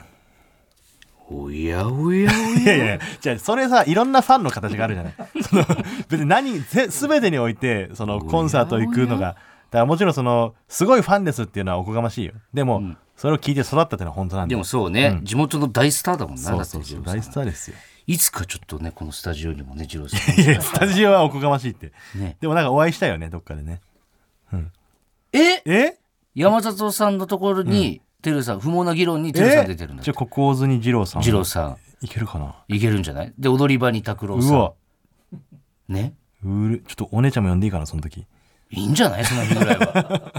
[1.29, 2.75] おやおやおいや。
[2.75, 5.15] いやいやじゃあそれさいろんなファンの形があるじゃない。
[5.41, 5.65] その
[6.09, 12.33] 別に何ぜ全てにおいてそのコンサート行くのがだからもちろんそのすごいファンですっていうのはおこがましいよ。
[12.53, 17.03] でも、それを聞いて育ったっていうのは本当なんででもそうね、地元の大スターだもんなそうそうそう。
[17.03, 17.77] 大スターですよ。
[18.07, 21.93] いつかちょっとねこのスタジオにもね二郎さいやスタジオはおこがましいって。
[22.17, 22.37] んね。
[22.41, 23.81] でもなんかお会いしたよねどっかでね。
[25.33, 25.61] え？
[25.65, 25.97] え？
[26.35, 31.21] 山里さんのところに、てるさん不毛な議論にてるさん出てるんだじゃあここずに二郎さん。
[31.21, 31.77] 二郎さん。
[32.01, 32.55] いけるかな？
[32.67, 33.33] いけるんじゃない？
[33.37, 34.73] で踊り場に拓郎さうわ。
[35.31, 36.13] んね？
[36.43, 38.25] うるちょっとお姉ちゃんも呼んでいいかなその時
[38.71, 39.25] いいんじゃない？
[39.25, 40.31] その日ぐらいは。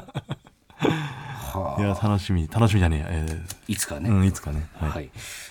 [1.79, 3.01] いや楽しみ楽しみじゃねえ。
[3.01, 4.67] やえいつかね、ーうんいつかね。
[4.81, 5.11] はい、はい、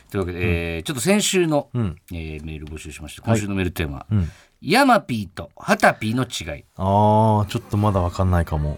[0.09, 1.95] というわけで、えーちょっと先週の、ん。
[2.11, 3.21] えーメール募集しました。
[3.21, 4.29] 今週のメールテーマ、うん。
[4.61, 8.77] ヤマピーとハタピーの違い、あーちょっとまだわかんないかも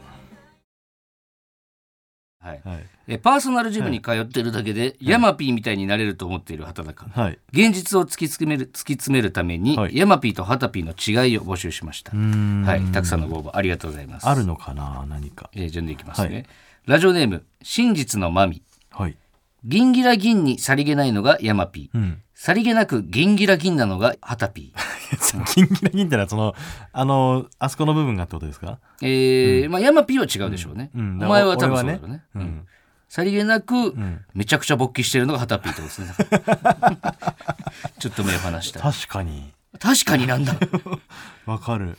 [2.44, 2.62] はい。
[2.64, 2.86] はい。
[3.08, 7.40] えーパーソナルジムに通ってるだけで、ヤマピーみたいになれると思っている畑中はい。
[7.52, 9.98] 現実を突き詰める突き詰めるために、はい。
[9.98, 12.12] ヤマピーとハタピーの違いを募集しました。
[12.16, 12.82] はい。
[12.92, 14.28] たくさんのご応募ありがとうございます。
[14.28, 15.50] あるのかな何か。
[15.54, 16.46] えー順でいきますね、はい。
[16.86, 18.62] ラジオネーム真実のマミ。
[18.92, 19.18] はい
[19.66, 22.22] ギンギラギンにさりげないのがヤマピー、うん。
[22.34, 24.94] さりげなくギンギラギンなのがハタピー。
[25.56, 26.56] ギンギラギンってのはその
[26.92, 28.80] あのあそこの部分がってことですか？
[29.02, 30.92] えーまあ、ヤマピーは違うでしょうね。
[30.96, 31.16] うん。
[31.16, 31.24] うん。
[31.24, 32.24] お前は多分そうだろうね。
[32.36, 32.42] うん。
[32.42, 32.68] うん。
[33.08, 34.26] さりげなく、ん。
[34.34, 36.14] めちゃくちゃ勃起してるのがハタピーってことですね。
[38.00, 38.80] ちょっと目を離した。
[38.80, 39.54] 確かに。
[39.80, 40.56] 確かになんだ。
[41.46, 41.98] わかる。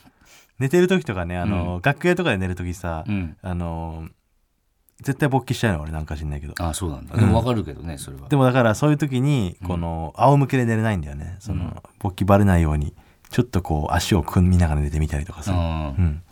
[0.59, 3.37] 寝てる時とかねあの、楽屋とかで寝る時さ、うん。
[3.43, 4.09] あの
[5.05, 6.55] 絶対勃起しちゃうの俺なんか知んないけど。
[6.59, 7.15] あそうなんだ。
[7.15, 8.29] でもわかるけどね、それは。
[8.29, 11.37] でもだからそういう時にこの仰向けで寝れないんだよね。
[11.41, 12.95] その勃起バレないように
[13.31, 15.63] ちょっとこう足を組みながら寝てみたりとかさ、うんう
[16.03, 16.23] ん、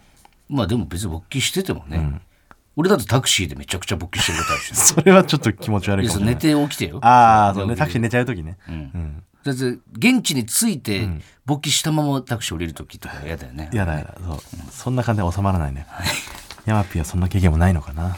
[0.48, 2.22] まあでも別に勃起しててもね、ん。
[2.74, 4.76] 俺だってタクシーでめちゃくちゃ勃起してることあるしね。
[4.80, 6.66] それはちょっと気持ち悪いやそう寝いかもしれない。
[6.66, 6.98] て起きてよ。
[7.02, 7.76] ああそうね。
[7.76, 8.56] タクシー寝ちゃう時ね。
[8.68, 8.74] うん。
[8.74, 9.22] うん。
[9.44, 11.08] だって現地に着いて
[11.44, 13.68] 勃起したままタクシー降りる時とか嫌だよね。
[13.72, 14.14] やだやだ。
[14.24, 15.86] そう、そんな感じで収まらないね、
[16.64, 18.16] ヤマピーはそんな経験もないのかな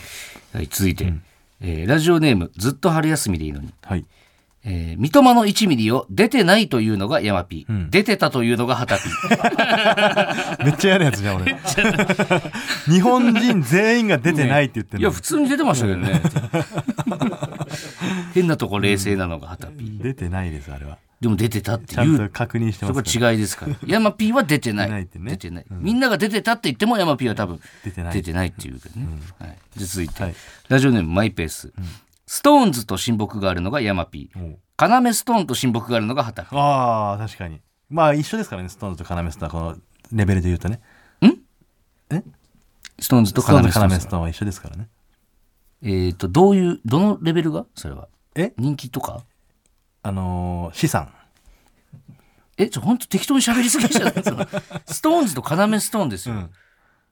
[0.54, 1.12] はい、続いて、
[1.60, 3.74] えーラジオネームずっと春休みでいいのに。
[3.82, 4.06] はい。
[4.64, 7.90] えー三笘の1ミリを出てないというのがヤマピー、ん。
[7.90, 10.62] 出てたというのがハタピー。
[10.64, 11.56] めっちゃやるやつじゃん俺。
[12.86, 16.22] 日本人全員が出てないって言っていや、るの、普通に出てましたけどね。
[18.34, 20.02] 変なとこ冷静なのがハタピー。
[20.02, 22.30] 出てないですあれはでも出てたっていう。
[22.30, 23.76] 確認してそこますから違いですから。
[23.86, 24.86] ヤマピーは出てない。
[24.86, 29.06] 出てないってね出てないみんなが出てたって言ってもヤマピーは多分出てない出てないっていうかね。
[29.38, 30.34] はい、で続いて、はい
[30.68, 31.72] ラジオネームマイペース。
[32.26, 34.44] ストーンズと親睦があるのがヤマピー。
[34.44, 36.58] おうカナメストーンと親睦があるのがハタピー。
[36.58, 40.80] ああ確かにまあ一緒ですからねストーンズとカナメストーンはこのレベルで言うとね
[42.98, 44.88] ストーンズとストーンズとカナカナメストーンメストーンは一緒ですからね
[45.84, 48.08] えっ、と、どういう、どのレベルがそれは。
[48.34, 49.22] え人気とか
[50.04, 51.08] あのー資産
[52.56, 54.12] え、ちょ、ほんと適当に喋りすぎじゃない？
[54.14, 54.46] ですか。
[54.86, 56.50] ストーンズとカナメストーンですよ。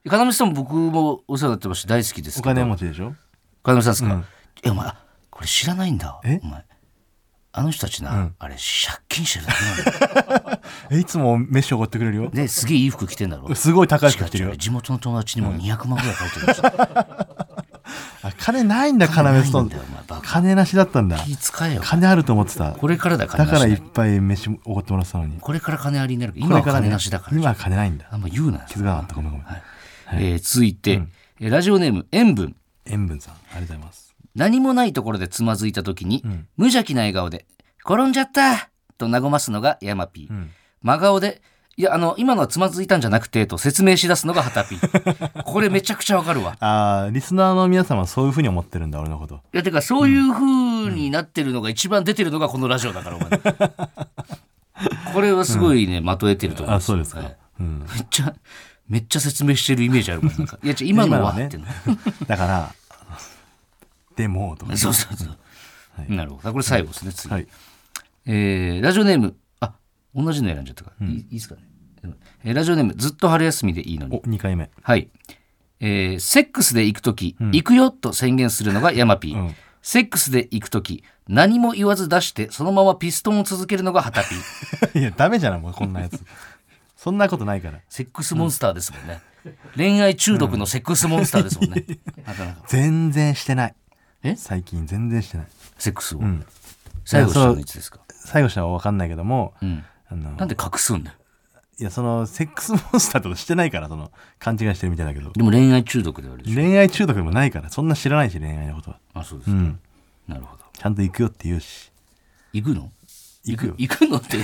[0.08, 2.38] カナメストーン僕もお世話になってまして大好きです。
[2.38, 3.14] お金持ちでしょ？
[3.64, 4.24] カナメさんですか、うん
[4.62, 4.96] え、お前、あ
[5.30, 6.20] これ知らないんだ。
[6.24, 6.38] え？
[6.44, 6.64] お前。
[7.54, 8.62] あの人たちな、あれ、借
[9.08, 10.60] 金してるだけなんだよ。
[10.92, 12.30] えいつも飯おごってくれるよ？
[12.30, 13.52] で、すげえいい服着てんだろ。
[13.56, 16.72] すごい高い服着てるよ地元の友達にも200万ぐらい借りてるんですよ。
[18.22, 19.70] あ金ないんだカナメストーン
[20.22, 21.18] 金なしだったんだ。
[21.18, 21.80] 気使えよ。
[21.84, 22.72] 金あると思ってた。
[22.72, 23.52] これからだ金なし。
[23.52, 25.38] だからいっぱい飯おごってもらってたのに。
[25.40, 26.32] これから金ありになる。
[26.36, 27.36] 今は金なしだから。
[27.36, 28.06] 今は金ないんだ。
[28.10, 28.58] あんま言うな。
[28.58, 28.64] よ。
[28.68, 29.14] 気づかなかった。
[29.16, 29.46] ごめんごめん。
[30.14, 31.02] えー続いて、
[31.40, 32.54] えーラジオネーム塩分
[32.84, 34.14] 塩分さんありがとうございます。
[34.36, 36.22] 何もないところでつまずいた時に、
[36.56, 37.46] 無邪気な笑顔で
[37.84, 40.50] 「転んじゃった!」と和ますのがヤマピー、ん。
[40.82, 41.42] 真顔で
[41.76, 45.42] 「いやあの今のはつまずいたんじゃなくて」と説明しだすのがハタピー。
[45.44, 46.56] これめちゃくちゃわかるわ。
[46.60, 49.36] あーリスナーの皆様はそういうふうに思ってるんだ俺のこと。
[49.54, 53.30] いやてかそういう風になってるのが一番出てるのがこのラジオだからお前。
[55.14, 56.76] これはすごいね、まとえてると思うん。
[56.78, 57.20] あそうですか、
[57.58, 57.66] め
[58.00, 58.34] っちゃ
[58.88, 60.58] めっちゃ説明してるイメージあるもんなんか。
[60.62, 61.48] いや今のはね。
[62.26, 62.74] だから
[64.16, 64.76] でもとか。
[64.76, 65.38] そうそうそう。
[66.14, 66.52] なるほど。
[66.52, 67.32] これ最後ですね、次。
[67.32, 67.46] はい。
[68.26, 69.32] えーラジオネーム、あ、
[70.14, 71.06] 同じの選んじゃったから。
[71.06, 71.62] いいいいですかね。
[72.44, 74.38] えーラジオネーム、ずっと春休みでいいのおに。
[74.38, 75.08] 2回目はい。
[75.80, 79.36] えーセックスで行くとき、行くよと宣言するのがヤマピー。
[79.38, 84.94] うんセックスで行くとき、何も言わず出して、そのままピストンを続けるのがハタピー。
[85.00, 86.22] いやダメじゃないもうこんなやつ
[86.96, 89.20] そんなことないからセックスモンスターですもんね。
[89.76, 91.84] 恋愛中毒のセックスモンスターですもんね。
[92.24, 92.62] なかなか。
[92.68, 93.74] 全然してない
[94.22, 94.36] え？
[94.36, 95.46] 最近全然してない
[95.78, 96.20] セックスを。
[96.20, 96.46] ん
[97.04, 97.98] 最後したのいつですか？
[98.08, 99.84] 最後したは分かんないけども、うん。
[100.12, 101.16] あのなんで隠すんだよ。
[101.78, 105.32] いやそのセックスモンスターとかしてないからその勘違いしてるみたいだけど。
[105.32, 106.54] でも恋愛中毒であるでしょ。
[106.54, 108.98] 恋愛中毒でもないからそんな知らないし恋愛のことは。
[109.14, 109.56] あ、そうですか。
[109.56, 109.80] うん。
[110.28, 110.64] なるほど。
[110.74, 111.90] ちゃんと行くよって言うし。
[112.52, 112.90] 行くの？
[113.44, 113.74] 行くよ。
[113.78, 114.36] 行くのって、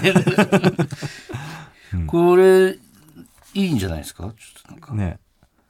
[2.07, 2.79] これい
[3.55, 4.25] いんじゃないですか？
[4.25, 5.19] ちょっとなんか、ね。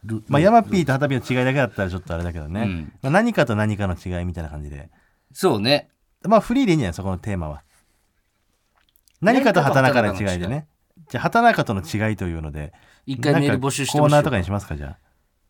[0.04, 2.92] ルまあヤマピーとハタピーの違いだけだったらちょっとあれだけどね、うん。
[3.02, 4.88] まあ、何かと何かの違いみたいな感じで。
[5.32, 5.90] そうね。
[6.22, 6.94] まあフリーでいいんじゃない？
[6.94, 7.64] そこのテーマは
[9.20, 10.66] 何かと畑中の違いでね。
[11.10, 12.72] じゃあ畑中との違いというので
[13.06, 14.98] 一回メール募集してコーナーとかにしますかじゃあ。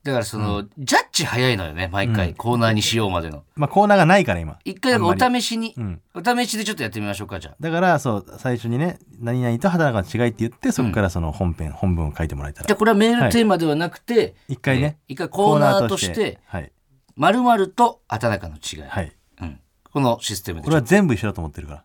[0.05, 3.43] だからその、ジャッジ早いのよね毎回、コーナーにしようまでの。
[3.57, 4.59] まあコーナーがないから今。
[4.65, 6.01] 一回お試しに、うん。
[6.15, 7.57] お試しでちょっとやってみましょうかじゃあ。
[7.59, 12.67] だからそう最初にね何々と畑中の違いって言ってそこからその本編、本文を書いてもらえたら。
[12.67, 16.73] じゃあこれはメールテーマではなくて、一回ねえー一回コーナーとしてはい
[17.17, 19.13] 「まると畑中の違い」はい。
[19.43, 19.61] うん、
[19.93, 21.85] このシステムで俺は全部一緒だと思ってるから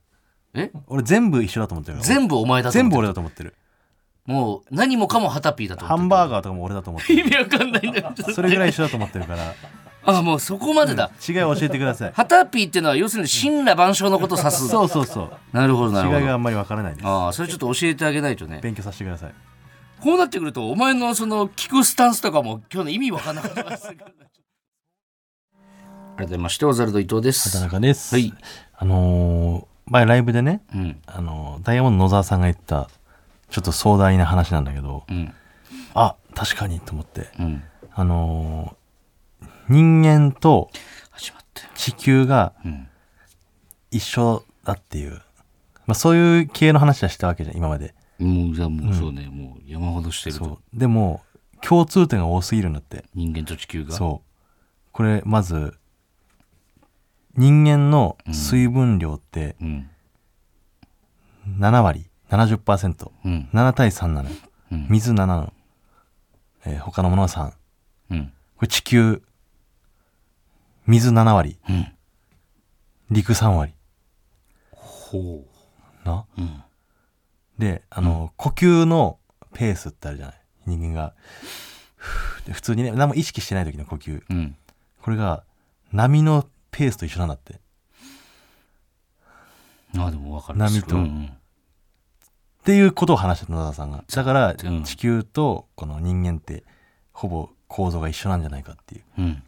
[0.53, 0.71] え？
[0.87, 2.89] 俺全部一緒だと思ってる全部お前だと思ってる。
[2.89, 3.55] 全部俺だと思ってる。
[4.25, 6.05] もう何もかもハタピーだとハ思ってる。
[6.05, 7.19] ンバーガーとかも俺だと思ってる。
[7.21, 9.53] 意味わかんないんだよそれぐらい一緒だと思ってるから。
[10.05, 12.11] あもうそこまでだ、違いを教えてください。
[12.13, 14.67] ハタピーっていうのは要するに神羅万象のことを指す。
[14.67, 15.31] そうそうそう。
[15.53, 16.19] なるほどなるほど。
[16.19, 17.07] 違いがあんまりわからないです。
[17.07, 18.59] ああそれちょっと教えてあげないとね。
[18.61, 19.33] 勉強させてください。
[20.01, 24.11] こうなってくるとお前のその聞くスタンスとかも今日の意味わかんなかったです ありがと
[26.17, 27.49] うございましてオザルド伊藤です。
[27.49, 28.33] 畑中です、はい。
[28.73, 31.01] あのー前ライブでね、うん。
[31.05, 32.89] あのーダイヤモンド野沢さんが言った
[33.49, 35.33] ちょっと壮大な話なんだけどうん。
[35.93, 37.29] あ確かにと思って。
[37.39, 37.63] うん。
[37.93, 40.69] あのー人間と
[41.75, 42.87] 地球がうん。
[43.91, 45.21] 一緒だっていう、
[45.85, 47.93] まあ、そういう系の話はしたわけじゃん今まで。
[48.17, 50.59] もうじゃあもうそうね、もう山ほどしてると。
[50.73, 51.21] でも
[51.61, 53.03] 共通点が多すぎるんだって。
[53.13, 53.91] 人間と地球が。
[53.93, 54.29] そう。
[54.91, 55.75] これまず
[57.35, 59.89] 人間の水分量ってうん。
[61.59, 63.49] 7割 70%7 うん。
[63.73, 64.35] 対3なのよ。
[64.71, 64.87] うん。
[64.89, 65.53] 水7の、
[66.65, 67.53] えー他のものは3こ
[68.11, 68.33] うん。
[68.61, 69.21] れ地球
[70.85, 71.57] 水7割。
[71.69, 71.87] うん。
[73.09, 73.73] 陸3割。
[74.71, 75.43] ほ
[76.05, 76.25] な？
[76.37, 76.63] ううん。
[77.57, 79.19] であの、呼吸の
[79.53, 80.35] ペースってあるじゃない？
[80.65, 81.13] 人間が。
[82.51, 84.23] 普通にね何も意識してない時の呼吸。
[84.29, 84.55] うん。
[85.01, 85.43] これが
[85.91, 87.61] 波のペースと一緒なんだって。
[89.97, 90.59] あでも分かる。
[90.59, 90.95] 波と。
[90.95, 91.25] うんうん。
[91.27, 91.29] っ
[92.65, 94.03] ていうことを話してた野田さんが。
[94.11, 94.83] だからうん。
[94.83, 96.63] 地球とこの人間って
[97.11, 99.01] ほぼ構造が一緒なんじゃないかっていう。
[99.01, 99.43] っうん。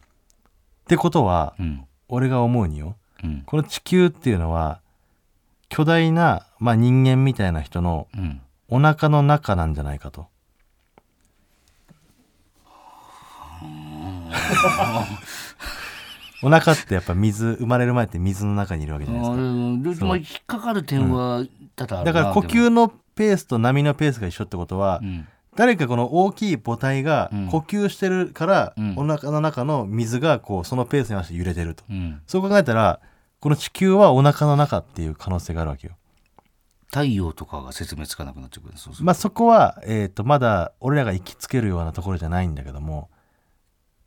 [0.86, 1.84] てことはうん。
[2.08, 3.42] 俺が思うにようん。
[3.44, 4.80] この地球っていうのは
[5.68, 8.40] 巨大な、まあ、人間みたいな人のうん。
[8.68, 10.28] お腹の中なんじゃないかと。
[16.46, 19.36] お腹ってやっぱ水生まれる前って水の中にいるわけじゃないですか。
[19.36, 25.26] うんでも引っかかる点は多々あるなだから呼吸のペースと波のペースが一緒ってことは、うん。
[25.56, 27.48] 誰かこの大きい母体がうん。
[27.48, 28.94] 呼吸してるから、うん。
[28.96, 31.82] お腹の中の水がこうそのペースに合わせて揺れてると。
[31.90, 32.22] うん。
[32.28, 33.00] そう考えたら
[33.40, 35.94] この地球はお腹の中っていう可能性があるわけよ。
[36.86, 43.15] 太陽とかが説明つかなくなってくるそうまあそこは、えー、とまだ俺らが行きつけるようなところじゃないんだけどもえ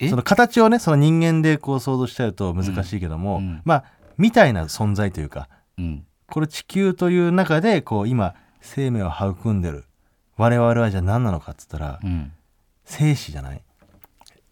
[0.08, 3.62] その形をねその人間でこう想像しちゃうと難しいけども、うんうん。
[3.66, 3.84] まあ
[4.18, 6.06] みたいな存在というかうん。
[6.30, 9.86] これ地球という中でこう今生命を育んでる
[10.38, 12.32] 我々はじゃあ何なのかっつったら、うん。
[12.86, 13.62] 生死じゃない？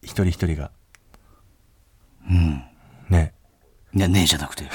[0.03, 0.71] 一人一人が。
[2.29, 2.62] うん。
[3.10, 3.33] ね。
[3.93, 4.65] いやねえじゃなくて。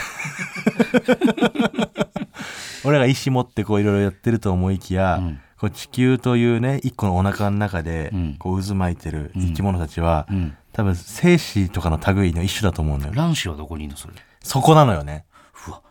[2.85, 5.41] 俺らが意志持ってこういろいろやってると思いきや、うん。
[5.59, 8.37] こう地球というね一個のお腹の中でうん。
[8.39, 14.15] こう渦巻いてる生き物たちは、うん多分生死とかの類の一種だと思うんだよ卵子はどこにいるのそれ？
[14.43, 15.25] そこなのよね。
[15.69, 15.83] うわ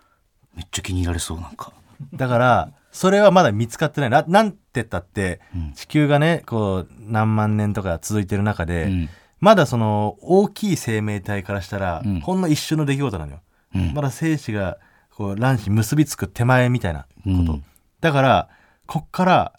[0.55, 1.73] めっちゃ気に入られそうなんか。
[2.13, 4.09] だからそれはまだ見つかってない。
[4.09, 5.73] ななんて言ったってうん。
[5.73, 9.09] 地球がねこう何万年とか続いてる中で、うん。
[9.39, 12.19] まだその大きい生命体からしたら、うん。
[12.19, 13.41] ほんの一瞬の出来事なのよ、
[13.75, 13.93] うん。
[13.93, 14.77] まだ精子が
[15.15, 17.63] こう卵子に結びつく手前みたいなこと、うん。
[18.01, 18.49] だから
[18.87, 19.53] こっから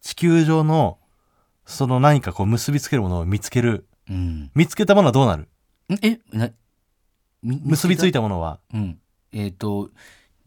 [0.00, 0.98] 地球上の
[1.64, 4.50] その何かこう結びつけるものを見つけるうん。
[4.54, 5.48] 見つけたものはどうなる？
[5.90, 6.50] んえな
[7.42, 8.60] み結びついたたものは？
[8.72, 8.98] うん。
[9.32, 9.90] えっ、と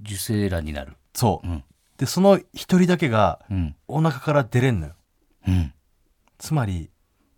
[0.02, 0.94] 受精卵になる。
[1.14, 1.64] そう、うん。
[1.98, 3.76] でその一人だけがうん。
[3.88, 4.94] お腹から出れんのよ。
[5.48, 5.74] うん。
[6.38, 6.90] つまり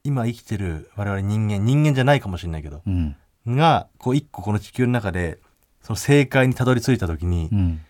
[0.03, 3.15] 今生きてる我々人間人間じゃないかもしれないけどうん。
[3.47, 5.39] がこう一個この地球の中で
[5.81, 7.81] その正解にたどり着いた時にうん。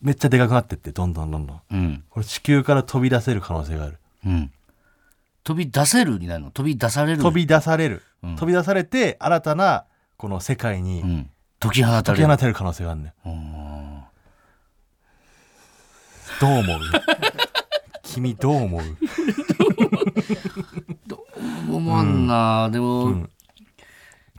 [0.00, 1.60] めっちゃでかくなってってどんどんどんどん。
[1.70, 2.04] うん。
[2.08, 3.98] これ地球から飛び出せる可能性がある。
[4.26, 4.52] うん
[5.44, 6.50] 飛び出せるになるの？
[6.50, 7.22] 飛び出される？
[7.22, 8.36] 飛び出される、うん。
[8.36, 9.84] 飛び出されて新たな
[10.16, 11.30] この世界にうん。
[11.60, 12.26] 解き放た解れる。
[12.28, 14.02] き放てる可能性があるんだようん。
[16.40, 16.80] どう思う？
[18.04, 18.82] 君どう思う？
[21.70, 23.30] 思わんな、でも、うん。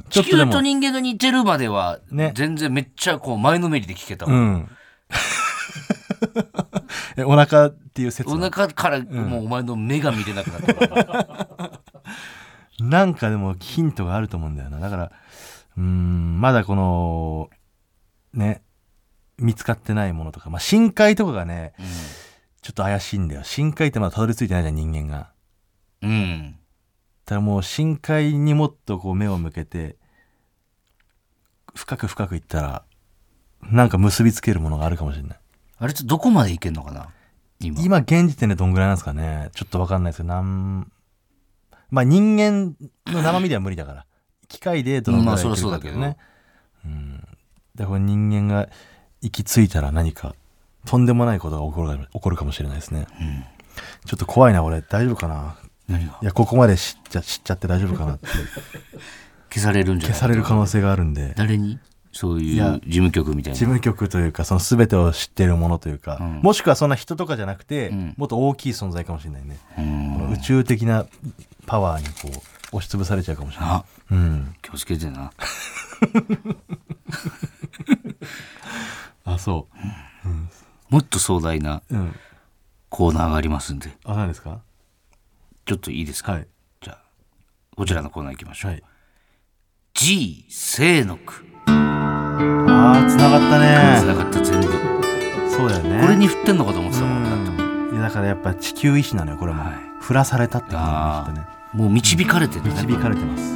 [0.10, 2.32] 地球ちょっとでもと人間が似てるまでは、ね。
[2.36, 4.70] 全然めっちゃこう前のめりで聞けたわ、うん。
[7.18, 10.80] えお腹っていう説おは腹からもうお前の目が見れなくなってる、
[12.88, 14.80] なんかでもヒントがあると思うんだよな。
[14.80, 15.12] だから
[15.78, 17.50] うーんまだこの
[18.34, 18.64] ね
[19.38, 21.74] 見つかってないものとか、まあ、深海とかがね
[22.62, 23.44] ちょっと怪しいんだよ。
[23.44, 25.34] 深海ってまだたどり着いてないじゃん人間が。
[26.02, 26.56] うん、うん、
[27.26, 29.98] だからもう深海にもっとこう目を向けて
[31.76, 32.86] 深く深くいったら
[33.62, 35.40] なんか結びつけるものがあるかもしれない。
[35.80, 37.10] あれってどこまでいけんのかな？
[37.60, 37.82] 今。
[37.82, 39.50] 今現時点でどんぐらいなんですかね？
[39.54, 40.92] ちょっとわかんないですけどなん
[41.90, 42.76] まあ人間
[43.08, 44.06] の生身では無理だから。
[44.48, 46.18] 機械でどのぐらいいけるかけね。
[46.86, 47.24] うん。
[47.76, 48.68] だから人間が
[49.22, 50.36] 行き着いたら何か
[50.86, 53.06] とんでもないことが起こるか起こるかもしれないですね、
[54.06, 55.58] ちょっと怖いな俺大丈夫かな？
[55.88, 56.18] 何が？
[56.22, 58.28] いやここまで知っちゃ知っちゃって大丈夫かなって。
[59.52, 60.18] 消されるんじゃない？
[60.18, 61.34] 消される可能性があるんで。
[61.38, 61.80] 誰に？
[62.12, 63.56] そういう事務局みたいな。
[63.58, 66.40] 事務局というかその全てを知っているものというか、うん。
[66.42, 68.14] もしくはそんな人とかじゃなくて、うん。
[68.18, 69.60] もっと大きい存在かもしれないね、
[70.34, 71.06] 宇宙的な
[71.66, 72.42] パワーにこ
[72.74, 73.70] う押しつぶされちゃうかもしれない。
[73.72, 74.56] あうん。
[74.62, 75.32] 気をつけてな。
[79.26, 79.68] あそ
[80.90, 82.16] もっと壮大なううん。
[82.90, 83.96] コーナーがありますんで。
[84.04, 84.62] あ何ですか？
[85.66, 86.48] ちょっといいですか、はい。
[86.82, 87.02] じゃあ
[87.76, 88.84] こちらのコーナー行きましょう、はい。
[89.94, 91.46] G 清の句
[93.08, 94.08] つながったつね。
[94.08, 94.68] ながった全部。
[95.50, 96.02] そうだよね。
[96.02, 97.24] これに振ってんのかと思ってたもん
[97.90, 97.94] うん。
[97.94, 99.74] いやだからやっぱ地球意志なのよこれも、はい。
[100.00, 101.48] 振らされたってことなんあですよね。
[101.74, 103.56] あもう導かれてるね導かれてます。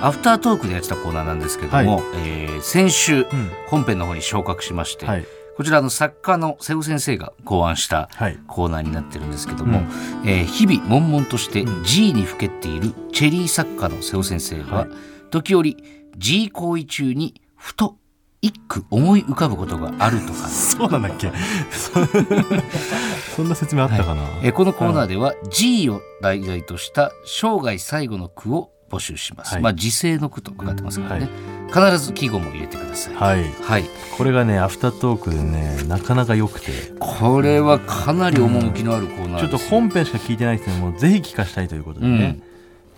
[0.00, 2.04] アフタートークでやってたコーナーなんですけども、はい。
[2.24, 3.50] えー先週うん。
[3.66, 5.26] 本編の方に昇格しまして、はい。
[5.56, 8.38] こちらの作家の瀬尾先生が考案したはい。
[8.46, 10.28] コーナーになってるんですけども、うん。
[10.28, 11.84] えー日々悶々としてうん。
[11.84, 14.88] G にふけっているチェリー作家の瀬尾先生は、はい。
[15.30, 15.76] 時折
[16.16, 17.96] G 行為中にふと
[18.42, 21.30] 一句思い浮かぶことがあるとか、 そうなんだっけ？
[21.70, 21.92] そ
[23.36, 29.62] そんな説明あったかな、えーこのコーナーでは G を題材とした生涯最後の句を募集します、はい。
[29.62, 31.28] まあ時世の句とかかってますからね、
[31.68, 33.14] 必ず季語も入れてください。
[33.14, 33.44] はい。
[33.62, 33.84] はい、
[34.18, 36.72] これがねアフタートークでねなかなか良くて。
[36.98, 42.40] これはかなり趣のあるコーナーちょっと本編しか聞いてない人にもぜひ聞かしたいということでね、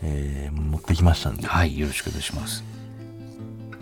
[0.03, 1.47] えー持ってきましたんで。
[1.47, 2.65] はいよろしくお願いします。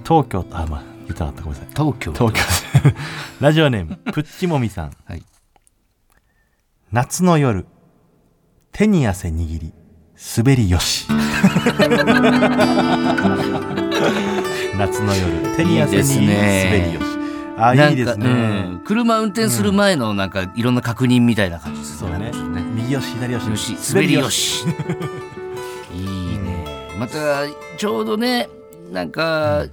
[0.05, 1.43] 東京あまあ言ってなかった。
[1.43, 1.75] ごめんなさい。
[1.75, 2.13] 東京。
[2.13, 2.41] 東京。
[3.41, 4.97] ラジオネームプッチモミさん。
[5.05, 5.23] はい。
[6.91, 7.67] 夏の夜
[8.73, 9.73] 手に汗握り
[10.37, 11.07] 滑りよし。
[14.79, 17.07] 夏の夜手に汗握り滑りよし。
[17.59, 18.31] あいいですね、う
[18.77, 18.83] ん。
[18.85, 22.19] 車運転する前のなんかいろんな確認みたいな感じですそうね。
[22.19, 22.63] なんかちょっとね。
[22.75, 24.65] 右よし左よしよし滑りよし。
[25.95, 26.97] いいね。
[26.99, 27.47] また
[27.77, 28.49] ちょうどね
[28.93, 29.67] なんか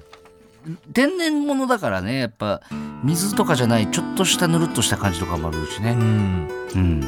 [0.94, 2.62] 天然物だからねやっぱ
[3.04, 5.92] 水とかじゃないちょっとしたぬるっとした感じとかもあるしね。
[5.92, 6.48] うん。
[6.76, 7.04] うん。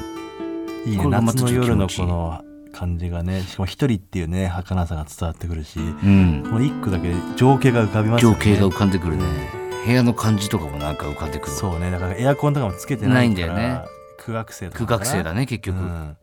[0.86, 1.04] いいね。
[1.04, 6.44] これがまた夏の夜のこの感じがねしかも一人っていうね儚さが伝わってくるしうん。
[6.44, 8.38] この一句だけ情景が浮かびますよね。
[8.38, 9.24] 情景が浮かんでくるね。
[9.86, 11.52] 部屋の感じとかもなんか浮かんでくる。
[11.52, 11.92] そうね。
[11.92, 13.82] だからエアコンとかもつけてないからないんだよね。
[14.20, 16.18] 苦学生と苦か学生だね結局、うん。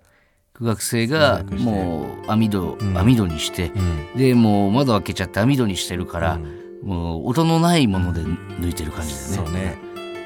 [0.55, 3.73] 苦学生がもう網戸、うん網戸にして。
[4.15, 4.19] うん。
[4.19, 9.27] でもう窓開けちゃって網戸にしてるから、うんもう音のないもので抜いてる感じだね。
[9.37, 9.79] そうね。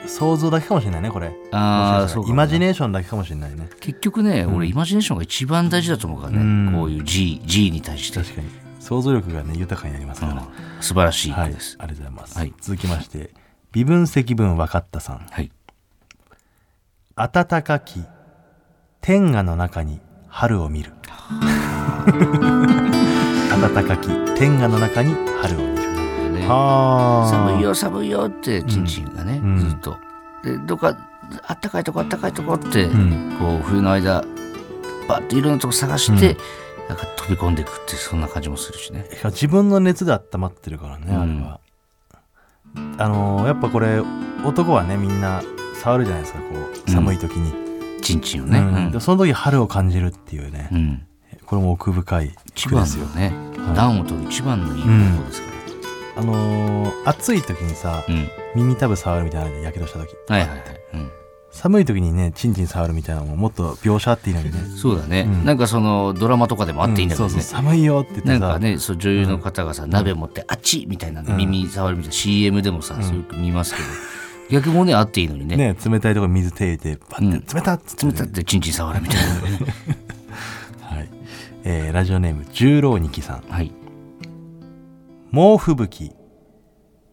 [0.06, 1.32] 想像だけかもしれないねこれ。
[1.52, 3.68] ああそうイマジネーションだけかもしれないね。
[3.80, 4.56] 結局ね、うん。
[4.56, 6.72] 俺イマジネーションが一番大事だと思うからね、うん。
[6.74, 8.62] こういう G, G に対して、確かに。
[8.82, 10.40] 想像力がね豊かになりますから、うん
[10.82, 11.76] 素晴らしいはい句です。
[11.78, 12.52] ありがとうございます、はい。
[12.60, 13.30] 続きまして
[13.70, 15.18] 微分積分分かったさん。
[15.30, 15.52] はい、
[17.14, 18.04] 暖かき
[19.00, 20.92] 天下の中に春を見る。
[23.50, 25.71] 暖 かき天下の中に春を見る
[26.48, 29.58] 寒いよ寒いよってチンチンがね、うん。
[29.58, 29.96] ずっと。
[30.44, 30.96] でどっか
[31.46, 34.24] あったかいとこあったかいとこって、うんこう冬の間
[35.08, 36.36] バッといろんなとこ探して、
[36.88, 39.06] なんか飛び込んでいくってそんな感じもするしね。
[39.24, 41.20] 自分の熱で温まってるからね、うん。
[41.20, 41.60] あれは。
[42.98, 44.00] あのーやっぱこれ
[44.44, 45.42] 男はねみんな
[45.74, 46.44] 触るじゃないですかこ
[46.86, 48.58] う寒い時に、チンチンをね。
[48.92, 49.00] うん。
[49.00, 51.06] その時春を感じるっていうね、うん。
[51.46, 53.06] これも奥深い一番句ですよ。
[53.06, 53.76] のね、はい。
[53.76, 54.88] 暖を取る一番のいい方
[55.22, 55.51] 法ですか
[56.16, 58.14] あのー暑い時にさら。
[58.14, 58.28] うん。
[58.54, 60.14] 耳たぶ触るみたいなやけどした時。
[60.28, 60.60] はいはいはい。
[60.94, 61.10] うん。
[61.50, 64.58] 寒い時にねチンチン触るみたいなのももっと描写あっていいのにね。
[64.76, 65.44] そうだね、うん。
[65.44, 68.38] なんかそのドラマとかでもあっていいんだけどね、うんそうそう寒いよって言ってさ。
[68.38, 72.14] なんかねそう女優の方がさ、鍋持ってあっちみたいな耳触るみたいな。
[72.14, 73.86] CM でもさ、そうよく見ますけど。
[74.50, 75.56] 逆もねあっていいのにね。
[75.56, 77.44] ね冷たいとこ水手入れてパッて、うん。
[77.54, 79.58] 冷たっつって冷たってチンチン触るみたいなのね。
[80.80, 81.08] はい。
[81.64, 83.42] えーラジオネーム十郎にきさん。
[83.50, 83.72] はい
[85.32, 86.12] 猛吹雪。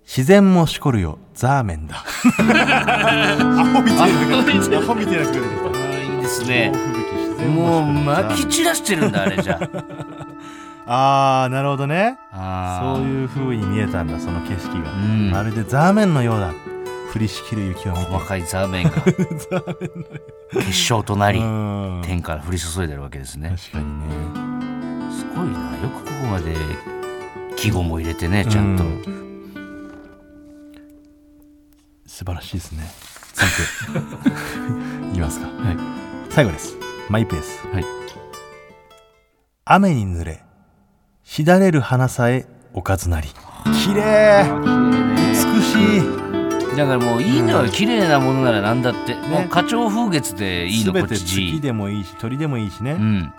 [0.05, 1.19] 自然もしこるよ。
[1.33, 2.03] ザーメンだ。
[2.25, 5.25] アホみたいなアホみたいない
[6.17, 7.55] いですね猛吹雪自然。
[7.55, 9.57] もうもしこるよ撒き散らしてるんだあれじゃ。
[10.85, 12.17] あ あーなるほどね。
[12.33, 15.31] ああそういう風に見えたんだその景色が、うん。
[15.31, 16.51] まるでザーメンのようだ。
[17.15, 18.05] 降りしきる雪を見て。
[18.05, 18.91] 細かいザーメンが。
[20.61, 22.01] 結晶となりうん。
[22.03, 23.55] 天から降り注いでるわけですね。
[23.57, 24.05] 確かにね。
[25.17, 25.53] すごいな。
[25.53, 26.53] よくここまで
[27.59, 29.19] 季語も入れてねちゃんと、うん
[32.05, 32.83] 素晴らしいですね。
[33.33, 35.47] サンキューいきますか。
[35.47, 35.77] はい。
[36.29, 36.75] 最後です。
[37.09, 37.85] マイペースはい。
[39.63, 40.43] 雨に濡れ
[41.23, 43.29] しだれる花さえおかずなり。
[43.85, 44.43] 綺麗。
[45.31, 46.75] 美しい。
[46.75, 51.19] だからもういいのよ、綺麗なものなら何だって、もう花鳥風月でいいのこっち。
[51.19, 53.21] 月でもいいし鳥でもいいしね、うん。
[53.21, 53.38] はあ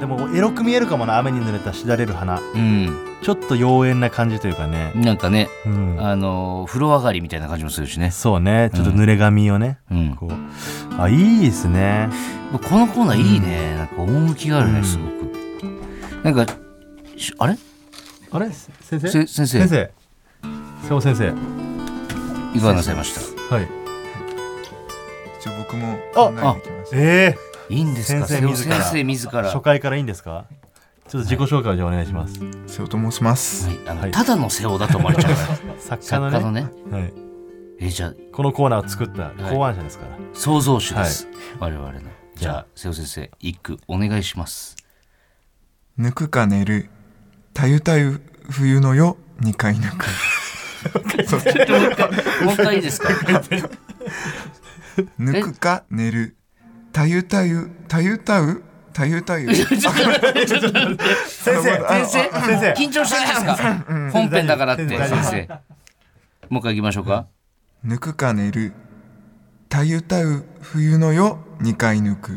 [0.00, 2.40] でもエロく見えるかもな雨に濡れたしだれる花。
[2.40, 2.96] うん。
[3.22, 8.12] ちょっと妖艶な感じというかね、なんかねうん、あの風呂上がりみたいな感じもするしね。
[8.12, 8.70] そうね。
[8.72, 10.14] ちょっと濡れ髪をね、うん。
[10.14, 10.32] こう。
[11.00, 12.08] あいいですね。
[12.52, 14.84] このコーナーいいね、なんか趣があるねうん。
[14.84, 16.46] すごく、なんか
[17.16, 17.58] しあれ？
[18.30, 18.50] あれ？
[18.50, 19.08] 先生？
[19.08, 19.46] せ先生。
[19.46, 19.90] 先生。
[20.88, 21.34] 瀬尾先生。
[22.56, 23.14] いかがなさいまし
[23.48, 23.54] た？
[23.54, 23.68] はい。
[25.40, 26.58] 一応僕もあ考
[26.92, 28.26] えええいいんですか？
[28.26, 28.82] 先生自ら。
[28.82, 29.42] 先生自ら。
[29.50, 30.46] 初回からいいんですか？
[31.08, 32.34] ちょっと自己紹介をじゃあお願いします、
[32.66, 34.10] 瀬尾と申します、はい、あのはい。
[34.10, 35.34] ただの瀬尾だと思われちゃう
[35.80, 36.32] 作家のね。
[36.32, 36.68] 作家のね。
[36.90, 37.12] はい、
[37.80, 41.26] えじゃあこのコーナーを作った考案者ですから、創造主です、
[41.58, 42.00] 我々の。
[42.34, 44.76] じゃあ瀬尾先生一句お願いします。
[45.98, 46.90] 抜くか寝る
[47.54, 50.06] たゆたゆ冬の夜二回抜く。
[52.44, 53.08] もう一回いいですか？
[55.18, 56.36] 抜くか寝る
[56.92, 58.62] たゆたゆたゆたう？
[58.92, 59.48] たゆたゆ？
[59.54, 59.92] 先生先
[61.62, 61.62] 生
[62.06, 62.72] 先生。
[62.76, 63.84] 緊張してるんですか。
[64.12, 65.48] 本編だからって先生。
[66.48, 67.26] もう一回行きましょうか。
[67.86, 68.72] 抜くか寝る。
[69.68, 72.32] たゆたう冬の夜二回抜く。
[72.32, 72.36] い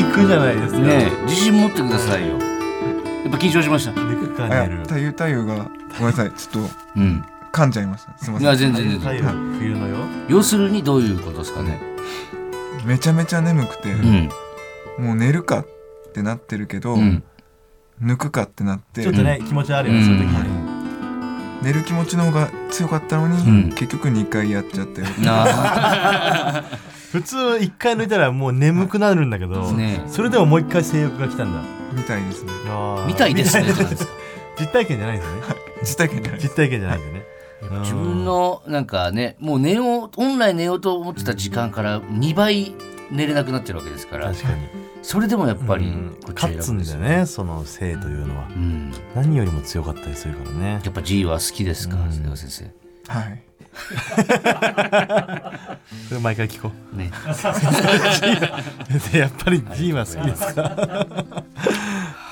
[0.00, 0.78] い句じゃないですか。
[0.80, 2.34] ねえ自信持ってくださいよ。
[2.34, 2.40] やっ
[3.30, 3.92] ぱ緊張しました。
[3.92, 4.78] 抜くかあ寝る。
[4.80, 5.54] やたゆたゆが
[5.98, 6.30] ごめんなさい。
[6.32, 7.22] ちょっうん。
[7.22, 8.18] と噛んじゃいました。
[8.18, 8.74] すみいやません。
[8.74, 9.22] 全然全然。
[9.22, 9.96] 太陽冬のよ
[10.28, 11.80] 要するにどういうことですかね？
[12.84, 14.28] めちゃめちゃ眠くて、うん。
[14.98, 15.66] もう寝るかっ
[16.12, 17.22] てなってるけど、うん。
[18.02, 19.02] 抜くかってなって。
[19.02, 20.06] ちょっとね、気持ちあるよね、うん。
[20.06, 23.70] そういう時に、寝る気持ちの方が強かったのに、うん。
[23.70, 26.64] 結局2回やっちゃったよな
[27.12, 30.02] 普通一回抜いたらもう眠くなるんだけど、あね。
[30.08, 31.60] それでももう一回性欲が来たんだ。
[31.94, 32.52] みたいですね。
[33.06, 33.64] みたいですね
[34.58, 35.42] 実体験じゃないんですよね。
[35.82, 36.40] 実体験じゃない。
[36.40, 37.25] 実体験じゃないんですよね
[37.80, 42.74] 自分のなんかねもう寝よう本来寝ようと思ってた時間から2倍
[43.10, 44.56] 寝れなくなってるわけですから確かに。
[45.02, 45.92] それでもやっぱり
[46.34, 48.48] 勝つんだよねその性というのは。
[48.48, 48.92] うん。
[49.14, 50.80] 何よりも強かったりするからね。
[50.84, 51.96] やっぱ G は好きですか？
[51.96, 52.36] うん。
[52.36, 52.64] 先生。
[53.12, 53.42] はい。
[56.08, 56.96] それ毎回聞こう。
[56.96, 57.12] ね。
[59.16, 61.44] やっぱり G は好きですか？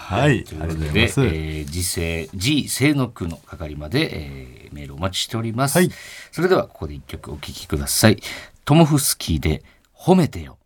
[0.04, 0.44] はい。
[0.44, 1.12] とうございで、
[1.60, 5.90] え時世 G 清の句の係まで、えーメールお待ちしております、はい。
[6.32, 8.18] それではここで一曲お聴きください。
[8.64, 9.62] トモフスキーで
[9.96, 10.58] 褒めてよ。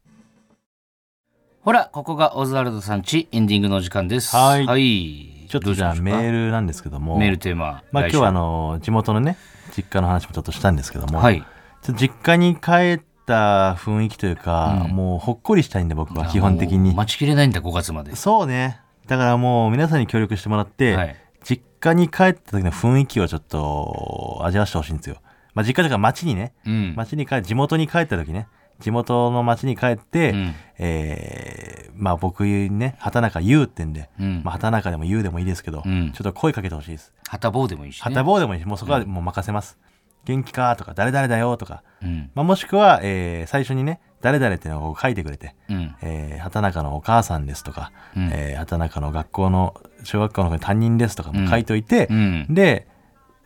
[1.60, 4.34] ほらここがオズワルドさんちエンディングのお時間です。
[4.34, 5.46] はい。
[5.48, 7.18] ちょっとじゃあメールルなんですけども。
[7.18, 9.36] メールテーマまあ今日はあの地元のね
[9.76, 11.40] 実家の話もちょっとしたんですけども、はい。
[11.82, 14.96] ちょっと実家に帰った雰囲気というか、うん。
[14.96, 16.94] もうほっこりしたいんで僕は基本的に。
[16.94, 18.16] 待ちきれないんだ5月まで。
[18.16, 21.16] そうねだからもう皆さんに協力してもらって、はい。
[21.42, 25.16] 実家に帰った時の雰囲気をちょっと味わわせてほしいんですよ、
[25.54, 26.94] まあ、実家とか町にねうん。
[26.96, 28.48] 町に帰地元に帰った時ね
[28.80, 30.54] 地元の町に帰って、うん。
[30.78, 34.42] えーまあ僕ね畑中優ってんで、うん。
[34.44, 36.12] まあ、畑中でも優でもいいですけど、うん。
[36.12, 37.12] ちょっと声かけてほしいです。
[37.28, 39.78] 旗棒でもいいし、ね、旗棒でもいいしもうそこはもう任せます、
[40.24, 42.30] 元気かとか誰々だよとか、うん。
[42.34, 45.94] まあ、もしくは、えー最初にね誰々っていうのを書いてくれて、うん。
[46.02, 48.30] えー畑中のお母さんですとか、うん。
[48.32, 52.46] えー畑中の学校の小学校の担任ですとかも書いといて、うん。
[52.50, 52.86] で、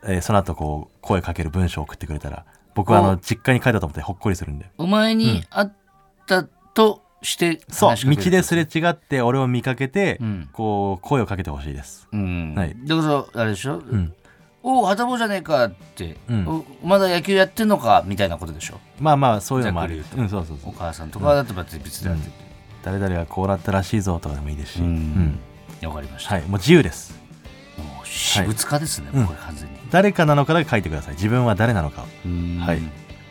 [0.03, 2.45] えーその後こう声かける文章を送ってくれたら
[2.75, 3.05] 僕はあお。
[3.05, 4.69] の実家に帰ったと思ってほっこりするんで。
[4.77, 5.69] お前に会っ
[6.27, 10.49] たとしてそう道ですれ違って俺を見かけて、うん。
[10.51, 12.75] こう声をかけてほしいです、うん、はい。
[12.83, 14.13] だからあれでしょ、うん、
[14.63, 16.47] おお旗棒じゃねえかって、うん。
[16.47, 18.79] おまだ野球やってんのかみたいなことでしょ？
[18.99, 20.71] まあまあそういうのもあるうんそうそうそう。
[20.71, 22.29] お母さんとかだと別別であって。
[22.83, 25.39] 誰々はこうなったらしいぞとかでもいいですし、うん。
[25.81, 26.43] かりました、はい。
[26.43, 27.13] もう自由です。
[27.77, 29.19] もう私物化ですね、うん。
[29.19, 29.75] もうこれ完全に。
[29.91, 31.15] 誰かなのかだけ書いてください。
[31.15, 32.81] 自分は誰なのかはい。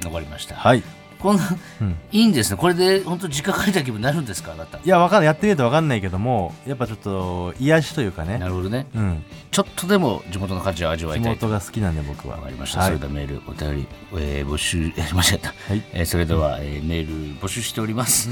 [0.05, 0.83] わかりました、はい、
[1.23, 2.57] こんなうん、いいんですね。
[2.57, 4.51] これで本当実家帰った気分になるんですか？
[4.53, 4.79] あなた。
[4.79, 5.27] いやわかんない。
[5.27, 8.39] やってみるとわかんないけどもやっぱちょっと癒しというかね。
[8.39, 8.87] なるほどね。
[8.95, 9.23] うん。
[9.53, 11.47] ちょっとでも地元の価値を味わ地いたいと。
[11.47, 12.35] 元が好きなんで僕は。
[12.37, 12.89] わかりました、はい。
[12.89, 15.83] それではメールお便り、えー募集えー 間違えた、はい。
[15.93, 18.29] えーそれでは、えーメール募集しております、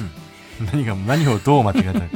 [0.73, 2.09] 何が何をどう間違えたか分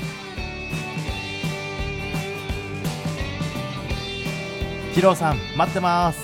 [4.95, 6.19] 二郎さん待ってます。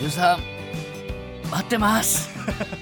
[0.00, 0.54] ゆうさん
[1.50, 2.30] 待ってます